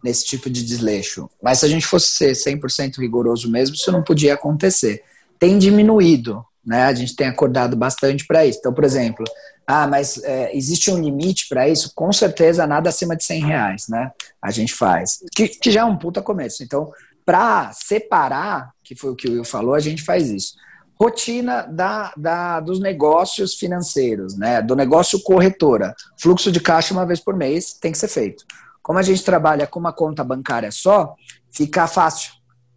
[0.05, 4.03] nesse tipo de desleixo, mas se a gente fosse ser 100% rigoroso mesmo, isso não
[4.03, 5.03] podia acontecer.
[5.39, 6.85] Tem diminuído, né?
[6.85, 8.59] A gente tem acordado bastante para isso.
[8.59, 9.25] Então, por exemplo,
[9.67, 11.93] ah, mas é, existe um limite para isso?
[11.95, 14.11] Com certeza, nada acima de 100 reais, né?
[14.41, 15.21] A gente faz.
[15.35, 16.63] Que, que já é um puta começo.
[16.63, 16.93] Então,
[17.25, 20.55] para separar, que foi o que o Will falou, a gente faz isso.
[21.01, 24.61] Rotina da, da, dos negócios financeiros, né?
[24.63, 25.95] Do negócio corretora.
[26.17, 28.45] Fluxo de caixa uma vez por mês tem que ser feito.
[28.83, 31.15] Como a gente trabalha com uma conta bancária só,
[31.51, 32.33] fica fácil.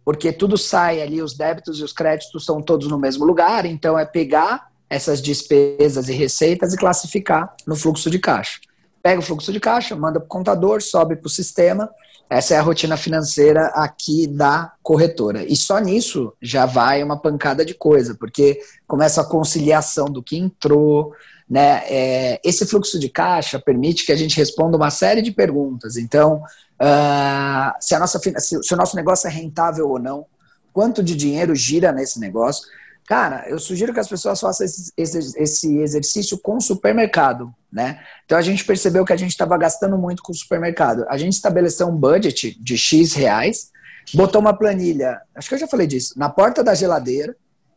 [0.06, 3.98] Porque tudo sai ali, os débitos e os créditos estão todos no mesmo lugar, então
[3.98, 8.60] é pegar essas despesas e receitas e classificar no fluxo de caixa.
[9.02, 11.90] Pega o fluxo de caixa, manda para o contador, sobe para o sistema.
[12.30, 15.44] Essa é a rotina financeira aqui da corretora.
[15.44, 20.36] E só nisso já vai uma pancada de coisa, porque começa a conciliação do que
[20.36, 21.12] entrou.
[21.48, 21.82] Né?
[21.86, 25.96] É, esse fluxo de caixa permite que a gente responda uma série de perguntas.
[25.96, 26.42] Então,
[26.80, 30.26] uh, se, a nossa, se, se o nosso negócio é rentável ou não,
[30.72, 32.66] quanto de dinheiro gira nesse negócio
[33.06, 38.00] Cara, eu sugiro que as pessoas façam esse, esse, esse exercício com o supermercado, né?
[38.24, 41.06] Então a gente percebeu que a gente estava gastando muito com o supermercado.
[41.08, 43.70] A gente estabeleceu um budget de X reais,
[44.12, 47.36] botou uma planilha, acho que eu já falei disso, na porta da geladeira.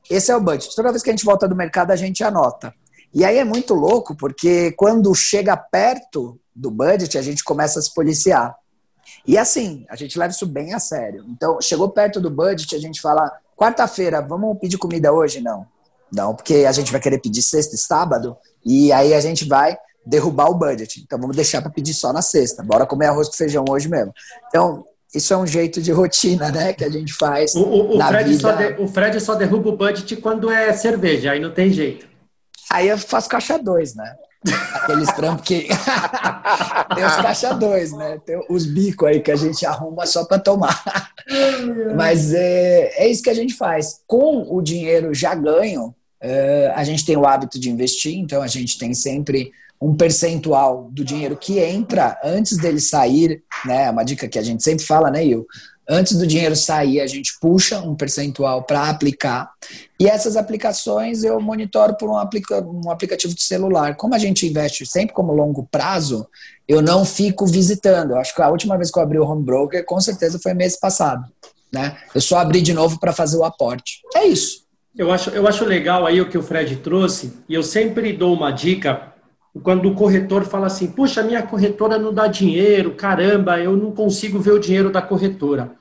[0.10, 0.76] Esse é o budget.
[0.76, 2.74] Toda vez que a gente volta do mercado, a gente anota.
[3.14, 7.82] E aí é muito louco, porque quando chega perto do budget, a gente começa a
[7.82, 8.56] se policiar.
[9.26, 11.26] E assim, a gente leva isso bem a sério.
[11.28, 15.42] Então, chegou perto do budget, a gente fala, Quarta-feira, vamos pedir comida hoje?
[15.42, 15.68] Não.
[16.10, 19.78] Não, porque a gente vai querer pedir sexta e sábado, e aí a gente vai
[20.06, 21.02] derrubar o budget.
[21.02, 22.64] Então vamos deixar para pedir só na sexta.
[22.64, 24.14] Bora comer arroz com feijão hoje mesmo.
[24.48, 26.72] Então, isso é um jeito de rotina, né?
[26.72, 27.54] Que a gente faz.
[27.54, 28.42] O, o, o Fred, vida...
[28.42, 32.08] só de, o Fred só derruba o budget quando é cerveja, aí não tem jeito.
[32.72, 34.16] Aí eu faço caixa dois, né?
[34.74, 35.68] Aqueles trampos que.
[36.96, 38.20] tem os caixa dois, né?
[38.26, 40.82] Tem os bicos aí que a gente arruma só para tomar.
[41.96, 44.02] Mas é, é isso que a gente faz.
[44.08, 48.48] Com o dinheiro já ganho, é, a gente tem o hábito de investir, então a
[48.48, 49.52] gente tem sempre
[49.82, 53.86] um percentual do dinheiro que entra antes dele sair, né?
[53.86, 55.46] É uma dica que a gente sempre fala, né, Will?
[55.92, 59.50] Antes do dinheiro sair, a gente puxa um percentual para aplicar.
[60.00, 63.96] E essas aplicações eu monitoro por um, aplica um aplicativo de celular.
[63.96, 66.28] Como a gente investe sempre como longo prazo,
[66.68, 68.12] eu não fico visitando.
[68.12, 70.54] Eu acho que a última vez que eu abri o home broker, com certeza foi
[70.54, 71.26] mês passado.
[71.74, 71.98] Né?
[72.14, 74.02] Eu só abri de novo para fazer o aporte.
[74.16, 74.66] É isso.
[74.96, 78.34] Eu acho, eu acho legal aí o que o Fred trouxe, e eu sempre dou
[78.34, 79.14] uma dica
[79.64, 84.40] quando o corretor fala assim, puxa, minha corretora não dá dinheiro, caramba, eu não consigo
[84.40, 85.79] ver o dinheiro da corretora.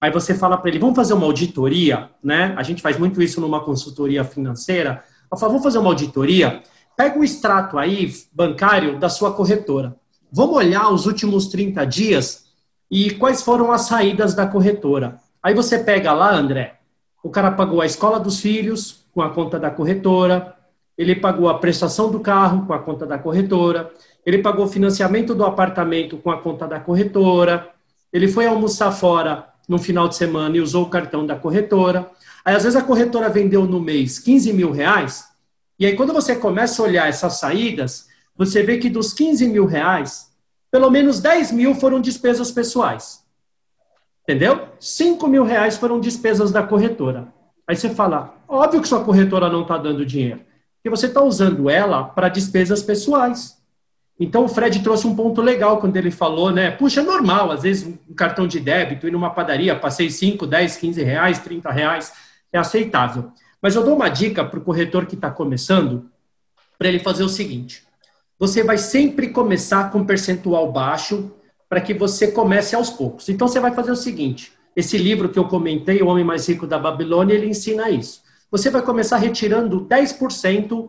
[0.00, 2.54] Aí você fala para ele, vamos fazer uma auditoria, né?
[2.56, 5.02] A gente faz muito isso numa consultoria financeira.
[5.30, 6.62] Eu falo, vamos fazer uma auditoria?
[6.96, 9.96] Pega o extrato aí bancário da sua corretora.
[10.30, 12.46] Vamos olhar os últimos 30 dias
[12.90, 15.18] e quais foram as saídas da corretora.
[15.42, 16.78] Aí você pega lá, André,
[17.22, 20.54] o cara pagou a escola dos filhos com a conta da corretora,
[20.96, 23.92] ele pagou a prestação do carro com a conta da corretora,
[24.24, 27.70] ele pagou o financiamento do apartamento com a conta da corretora,
[28.12, 32.10] ele foi almoçar fora no final de semana e usou o cartão da corretora.
[32.44, 35.28] Aí, às vezes, a corretora vendeu no mês 15 mil reais,
[35.78, 39.66] e aí, quando você começa a olhar essas saídas, você vê que dos 15 mil
[39.66, 40.32] reais,
[40.70, 43.22] pelo menos 10 mil foram despesas pessoais.
[44.24, 44.68] Entendeu?
[44.80, 47.28] 5 mil reais foram despesas da corretora.
[47.66, 50.48] Aí você fala, óbvio que sua corretora não está dando dinheiro
[50.78, 53.57] porque você está usando ela para despesas pessoais.
[54.18, 56.70] Então o Fred trouxe um ponto legal quando ele falou, né?
[56.70, 60.76] Puxa, é normal, às vezes um cartão de débito ir numa padaria, passei 5, 10,
[60.76, 62.12] 15 reais, 30 reais,
[62.52, 63.30] é aceitável.
[63.62, 66.10] Mas eu dou uma dica para o corretor que está começando,
[66.76, 67.84] para ele fazer o seguinte:
[68.38, 71.32] você vai sempre começar com um percentual baixo
[71.68, 73.28] para que você comece aos poucos.
[73.28, 76.66] Então você vai fazer o seguinte: esse livro que eu comentei, O Homem Mais Rico
[76.66, 80.88] da Babilônia, ele ensina isso você vai começar retirando 10%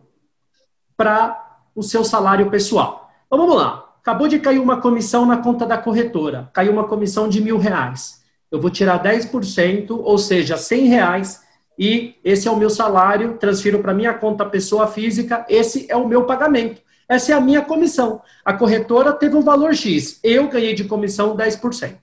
[0.96, 3.09] para o seu salário pessoal.
[3.30, 3.94] Então vamos lá.
[4.02, 6.50] Acabou de cair uma comissão na conta da corretora.
[6.52, 8.24] Caiu uma comissão de mil reais.
[8.50, 11.42] Eu vou tirar 10%, ou seja, 100 reais,
[11.78, 16.08] e esse é o meu salário, transfiro para minha conta pessoa física, esse é o
[16.08, 16.82] meu pagamento.
[17.08, 18.20] Essa é a minha comissão.
[18.44, 21.96] A corretora teve um valor X, eu ganhei de comissão 10%.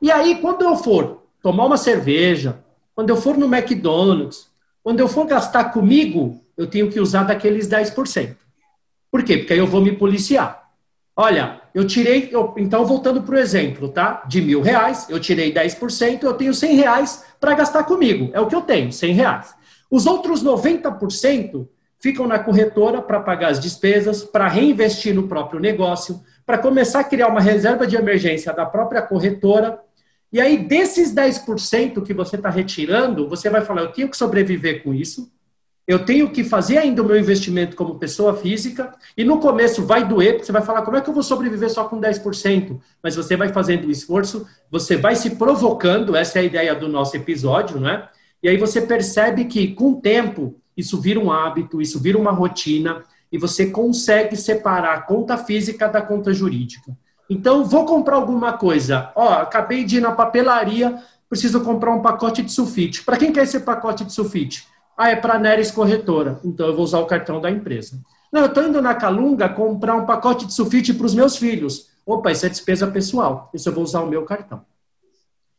[0.00, 2.60] E aí, quando eu for tomar uma cerveja,
[2.94, 4.48] quando eu for no McDonald's,
[4.84, 8.36] quando eu for gastar comigo, eu tenho que usar daqueles 10%.
[9.12, 9.38] Por quê?
[9.38, 10.70] Porque aí eu vou me policiar.
[11.14, 14.24] Olha, eu tirei, eu, então voltando para o exemplo, tá?
[14.26, 18.30] De mil reais, eu tirei 10%, eu tenho 100 reais para gastar comigo.
[18.32, 19.54] É o que eu tenho, 100 reais.
[19.90, 21.68] Os outros 90%
[22.00, 27.04] ficam na corretora para pagar as despesas, para reinvestir no próprio negócio, para começar a
[27.04, 29.78] criar uma reserva de emergência da própria corretora
[30.32, 34.82] e aí, desses 10% que você está retirando, você vai falar: eu tenho que sobreviver
[34.82, 35.30] com isso,
[35.86, 40.06] eu tenho que fazer ainda o meu investimento como pessoa física, e no começo vai
[40.06, 42.78] doer, porque você vai falar: como é que eu vou sobreviver só com 10%?
[43.02, 46.88] Mas você vai fazendo o esforço, você vai se provocando, essa é a ideia do
[46.88, 48.08] nosso episódio, né?
[48.42, 52.32] E aí você percebe que, com o tempo, isso vira um hábito, isso vira uma
[52.32, 56.96] rotina, e você consegue separar a conta física da conta jurídica.
[57.30, 59.10] Então, vou comprar alguma coisa.
[59.14, 63.02] Ó, acabei de ir na papelaria, preciso comprar um pacote de sulfite.
[63.02, 64.66] Para quem quer esse pacote de sulfite?
[65.02, 66.38] Ah, é para a Neres Corretora.
[66.44, 68.00] Então, eu vou usar o cartão da empresa.
[68.32, 71.90] Não, eu estou indo na Calunga comprar um pacote de sulfite para os meus filhos.
[72.06, 73.50] Opa, isso é despesa pessoal.
[73.52, 74.64] Isso eu vou usar o meu cartão.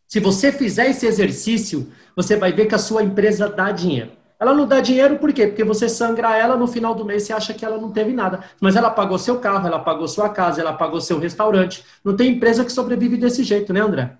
[0.07, 4.13] Se você fizer esse exercício, você vai ver que a sua empresa dá dinheiro.
[4.39, 5.47] Ela não dá dinheiro por quê?
[5.47, 8.45] Porque você sangra ela, no final do mês você acha que ela não teve nada.
[8.61, 11.83] Mas ela pagou seu carro, ela pagou sua casa, ela pagou seu restaurante.
[12.01, 14.15] Não tem empresa que sobrevive desse jeito, né, André?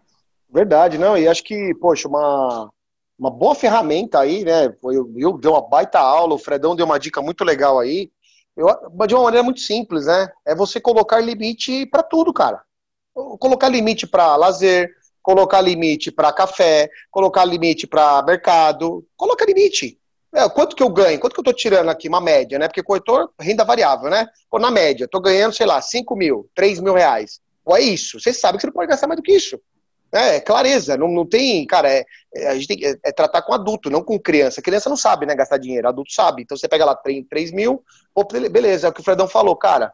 [0.54, 1.18] Verdade, não.
[1.18, 2.70] E acho que, poxa, uma,
[3.24, 4.66] uma boa ferramenta aí, né?
[4.84, 8.12] Eu, eu uma baita aula, o Fredão deu uma dica muito legal aí.
[8.56, 8.68] Eu,
[9.08, 10.30] de uma maneira muito simples, né?
[10.46, 12.62] É você colocar limite para tudo, cara.
[13.40, 19.98] Colocar limite para lazer, colocar limite para café, colocar limite para mercado, coloca limite.
[20.36, 21.18] É, quanto que eu ganho?
[21.18, 22.10] Quanto que eu estou tirando aqui?
[22.10, 22.68] Uma média, né?
[22.68, 24.28] Porque corretor, renda variável, né?
[24.50, 27.40] Pô, na média, estou ganhando, sei lá, 5 mil, 3 mil reais.
[27.64, 28.20] Ou é isso.
[28.20, 29.58] Você sabe que você não pode gastar mais do que isso.
[30.14, 32.06] É, é clareza, não, não tem, cara, é,
[32.36, 34.62] é a gente tem, é, é, tratar com adulto, não com criança.
[34.62, 36.44] Criança não sabe, né, gastar dinheiro, adulto sabe.
[36.44, 37.84] Então você pega lá 3, 3 mil,
[38.14, 39.92] pô, beleza, é o que o Fredão falou, cara,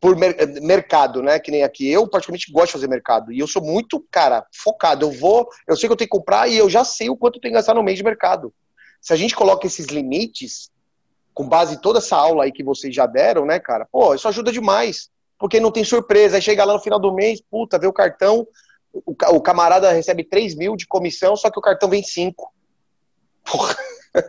[0.00, 1.88] por mer mercado, né, que nem aqui.
[1.90, 5.06] Eu, particularmente, gosto de fazer mercado, e eu sou muito, cara, focado.
[5.06, 7.36] Eu vou, eu sei que eu tenho que comprar e eu já sei o quanto
[7.36, 8.52] eu tenho que gastar no mês de mercado
[9.00, 10.70] se a gente coloca esses limites,
[11.32, 13.86] com base em toda essa aula aí que vocês já deram, né, cara?
[13.90, 15.08] Pô, isso ajuda demais.
[15.38, 16.36] Porque não tem surpresa.
[16.36, 18.46] Aí chega lá no final do mês, puta, vê o cartão,
[18.92, 22.52] o, o camarada recebe 3 mil de comissão, só que o cartão vem 5.
[23.44, 23.76] Porra.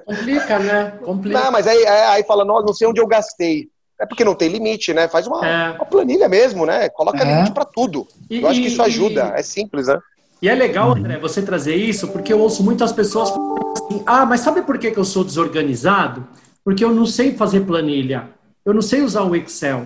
[0.05, 0.99] Complica, né?
[1.03, 1.39] Complica.
[1.39, 3.69] Não, mas aí, aí fala, nossa, não sei onde eu gastei.
[3.99, 5.07] É porque não tem limite, né?
[5.07, 5.71] Faz uma, é.
[5.71, 6.89] uma planilha mesmo, né?
[6.89, 7.35] Coloca é.
[7.35, 8.07] limite para tudo.
[8.29, 9.33] E, eu acho que isso ajuda.
[9.35, 9.99] E, é simples, né?
[10.41, 14.39] E é legal, André, você trazer isso, porque eu ouço muitas pessoas assim, ah, mas
[14.39, 16.27] sabe por que, que eu sou desorganizado?
[16.63, 18.29] Porque eu não sei fazer planilha.
[18.65, 19.85] Eu não sei usar o Excel.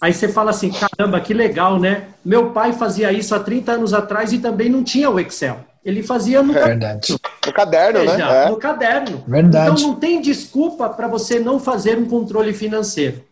[0.00, 2.08] Aí você fala assim, caramba, que legal, né?
[2.24, 5.64] Meu pai fazia isso há 30 anos atrás e também não tinha o Excel.
[5.84, 7.16] Ele fazia no Verdade.
[7.16, 7.20] caderno.
[7.46, 8.44] No caderno, né?
[8.44, 8.48] É.
[8.50, 9.24] No caderno.
[9.26, 9.70] Verdade.
[9.70, 13.22] Então não tem desculpa para você não fazer um controle financeiro.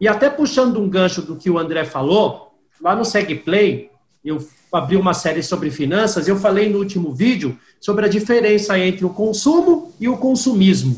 [0.00, 3.90] E até puxando um gancho do que o André falou, lá no SegPlay,
[4.24, 9.04] eu abri uma série sobre finanças, eu falei no último vídeo sobre a diferença entre
[9.04, 10.96] o consumo e o consumismo.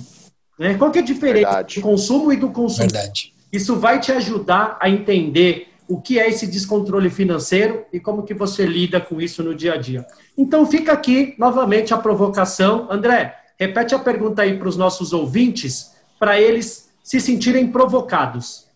[0.59, 0.75] Né?
[0.75, 1.75] Qual que é a diferença Verdade.
[1.77, 2.89] do consumo e do consumo?
[2.89, 3.34] Verdade.
[3.55, 8.35] Isso vai te ajudar a entender o que é esse descontrole financeiro e como que
[8.35, 10.05] você lida com isso no dia a dia.
[10.37, 12.89] Então fica aqui novamente a provocação.
[12.91, 18.67] André, repete a pergunta aí para os nossos ouvintes, para eles se sentirem provocados.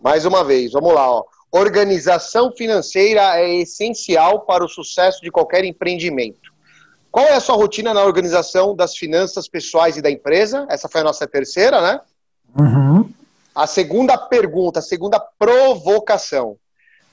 [0.00, 1.10] Mais uma vez, vamos lá.
[1.10, 1.24] Ó.
[1.52, 6.50] Organização financeira é essencial para o sucesso de qualquer empreendimento.
[7.10, 10.66] Qual é a sua rotina na organização das finanças pessoais e da empresa?
[10.70, 12.00] Essa foi a nossa terceira, né?
[12.58, 13.19] Uhum.
[13.60, 16.56] A segunda pergunta, a segunda provocação.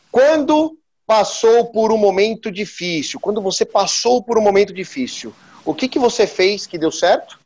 [0.10, 5.36] Quando passou por um momento difícil, quando você passou por um momento difícil,
[5.66, 7.38] o que, que você fez que deu certo?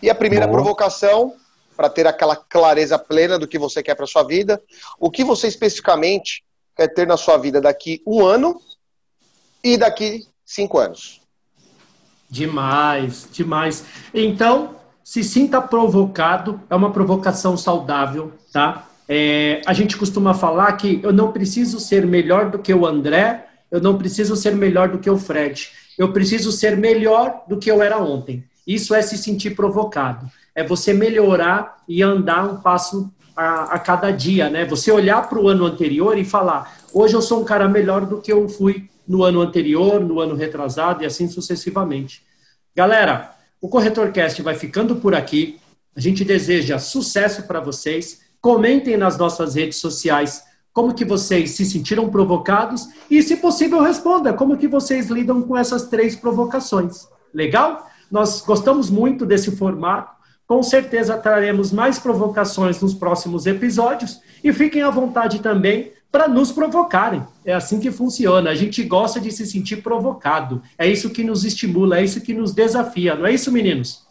[0.00, 0.56] E a primeira Boa.
[0.56, 1.34] provocação,
[1.76, 4.62] para ter aquela clareza plena do que você quer para sua vida,
[4.98, 6.42] o que você especificamente
[6.74, 8.58] quer ter na sua vida daqui um ano
[9.62, 11.20] e daqui cinco anos?
[12.30, 13.84] Demais, demais.
[14.14, 14.74] Então,
[15.04, 18.88] se sinta provocado, é uma provocação saudável, tá?
[19.06, 23.46] É, a gente costuma falar que eu não preciso ser melhor do que o André,
[23.70, 27.70] eu não preciso ser melhor do que o Fred, eu preciso ser melhor do que
[27.70, 28.44] eu era ontem.
[28.66, 34.10] Isso é se sentir provocado, é você melhorar e andar um passo a, a cada
[34.10, 34.64] dia, né?
[34.64, 38.22] Você olhar para o ano anterior e falar: hoje eu sou um cara melhor do
[38.22, 42.22] que eu fui no ano anterior, no ano retrasado e assim sucessivamente.
[42.74, 43.33] Galera,
[43.64, 45.58] o CorretorCast vai ficando por aqui.
[45.96, 48.20] A gente deseja sucesso para vocês.
[48.38, 54.34] Comentem nas nossas redes sociais como que vocês se sentiram provocados e, se possível, responda
[54.34, 57.08] como que vocês lidam com essas três provocações.
[57.32, 57.88] Legal?
[58.10, 60.12] Nós gostamos muito desse formato.
[60.46, 66.52] Com certeza traremos mais provocações nos próximos episódios e fiquem à vontade também para nos
[66.52, 67.26] provocarem.
[67.44, 68.48] É assim que funciona.
[68.48, 70.62] A gente gosta de se sentir provocado.
[70.78, 73.16] É isso que nos estimula, é isso que nos desafia.
[73.16, 74.06] Não é isso, meninos?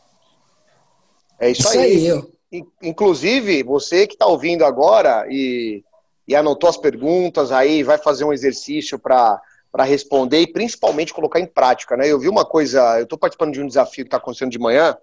[1.39, 2.11] É isso, isso aí.
[2.11, 5.81] aí Inclusive, você que está ouvindo agora e,
[6.27, 9.41] e anotou as perguntas aí, vai fazer um exercício para
[9.71, 12.07] para responder e principalmente colocar em prática, né?
[12.07, 14.95] Eu vi uma coisa, eu estou participando de um desafio que está acontecendo de manhã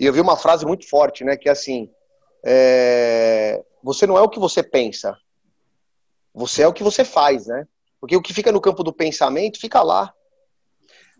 [0.00, 1.36] e eu vi uma frase muito forte, né?
[1.36, 1.88] Que é assim:
[2.44, 5.16] é, você não é o que você pensa,
[6.34, 7.66] você é o que você faz, né?
[8.00, 10.12] Porque o que fica no campo do pensamento fica lá.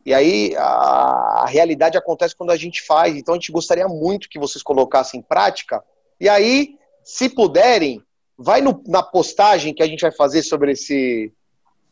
[0.04, 3.16] E aí a, a realidade acontece quando a gente faz.
[3.16, 5.82] Então a gente gostaria muito que vocês colocassem em prática.
[6.18, 8.02] E aí, se puderem,
[8.36, 11.32] vai no, na postagem que a gente vai fazer sobre esse,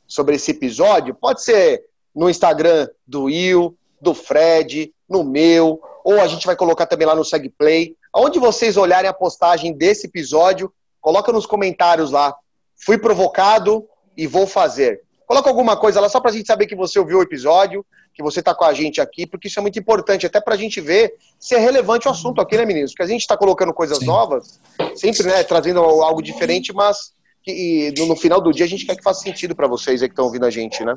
[0.06, 1.14] sobre esse episódio.
[1.14, 6.86] Pode ser no Instagram do Will, do Fred, no meu, ou a gente vai colocar
[6.86, 7.96] também lá no SegPlay.
[8.14, 12.34] Onde vocês olharem a postagem desse episódio, coloca nos comentários lá
[12.78, 15.02] fui provocado e vou fazer.
[15.26, 18.22] Coloca alguma coisa lá só para a gente saber que você ouviu o episódio, que
[18.22, 20.80] você está com a gente aqui, porque isso é muito importante, até para a gente
[20.80, 22.92] ver se é relevante o assunto aqui, né, meninos?
[22.92, 24.06] Porque a gente está colocando coisas Sim.
[24.06, 24.58] novas,
[24.96, 27.12] sempre né, trazendo algo diferente, mas
[27.42, 30.08] que no, no, final do dia a gente quer que faça sentido para vocês aí
[30.08, 30.94] que estão ouvindo a gente, né?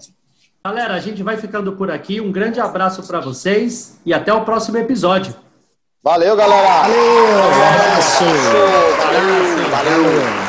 [0.63, 2.21] Galera, a gente vai ficando por aqui.
[2.21, 5.35] Um grande abraço para vocês e até o próximo episódio.
[6.03, 6.81] Valeu, galera!
[6.83, 6.95] Valeu!
[6.95, 8.23] Um abraço!
[8.23, 9.69] Valeu!
[9.69, 10.03] valeu.
[10.03, 10.40] valeu.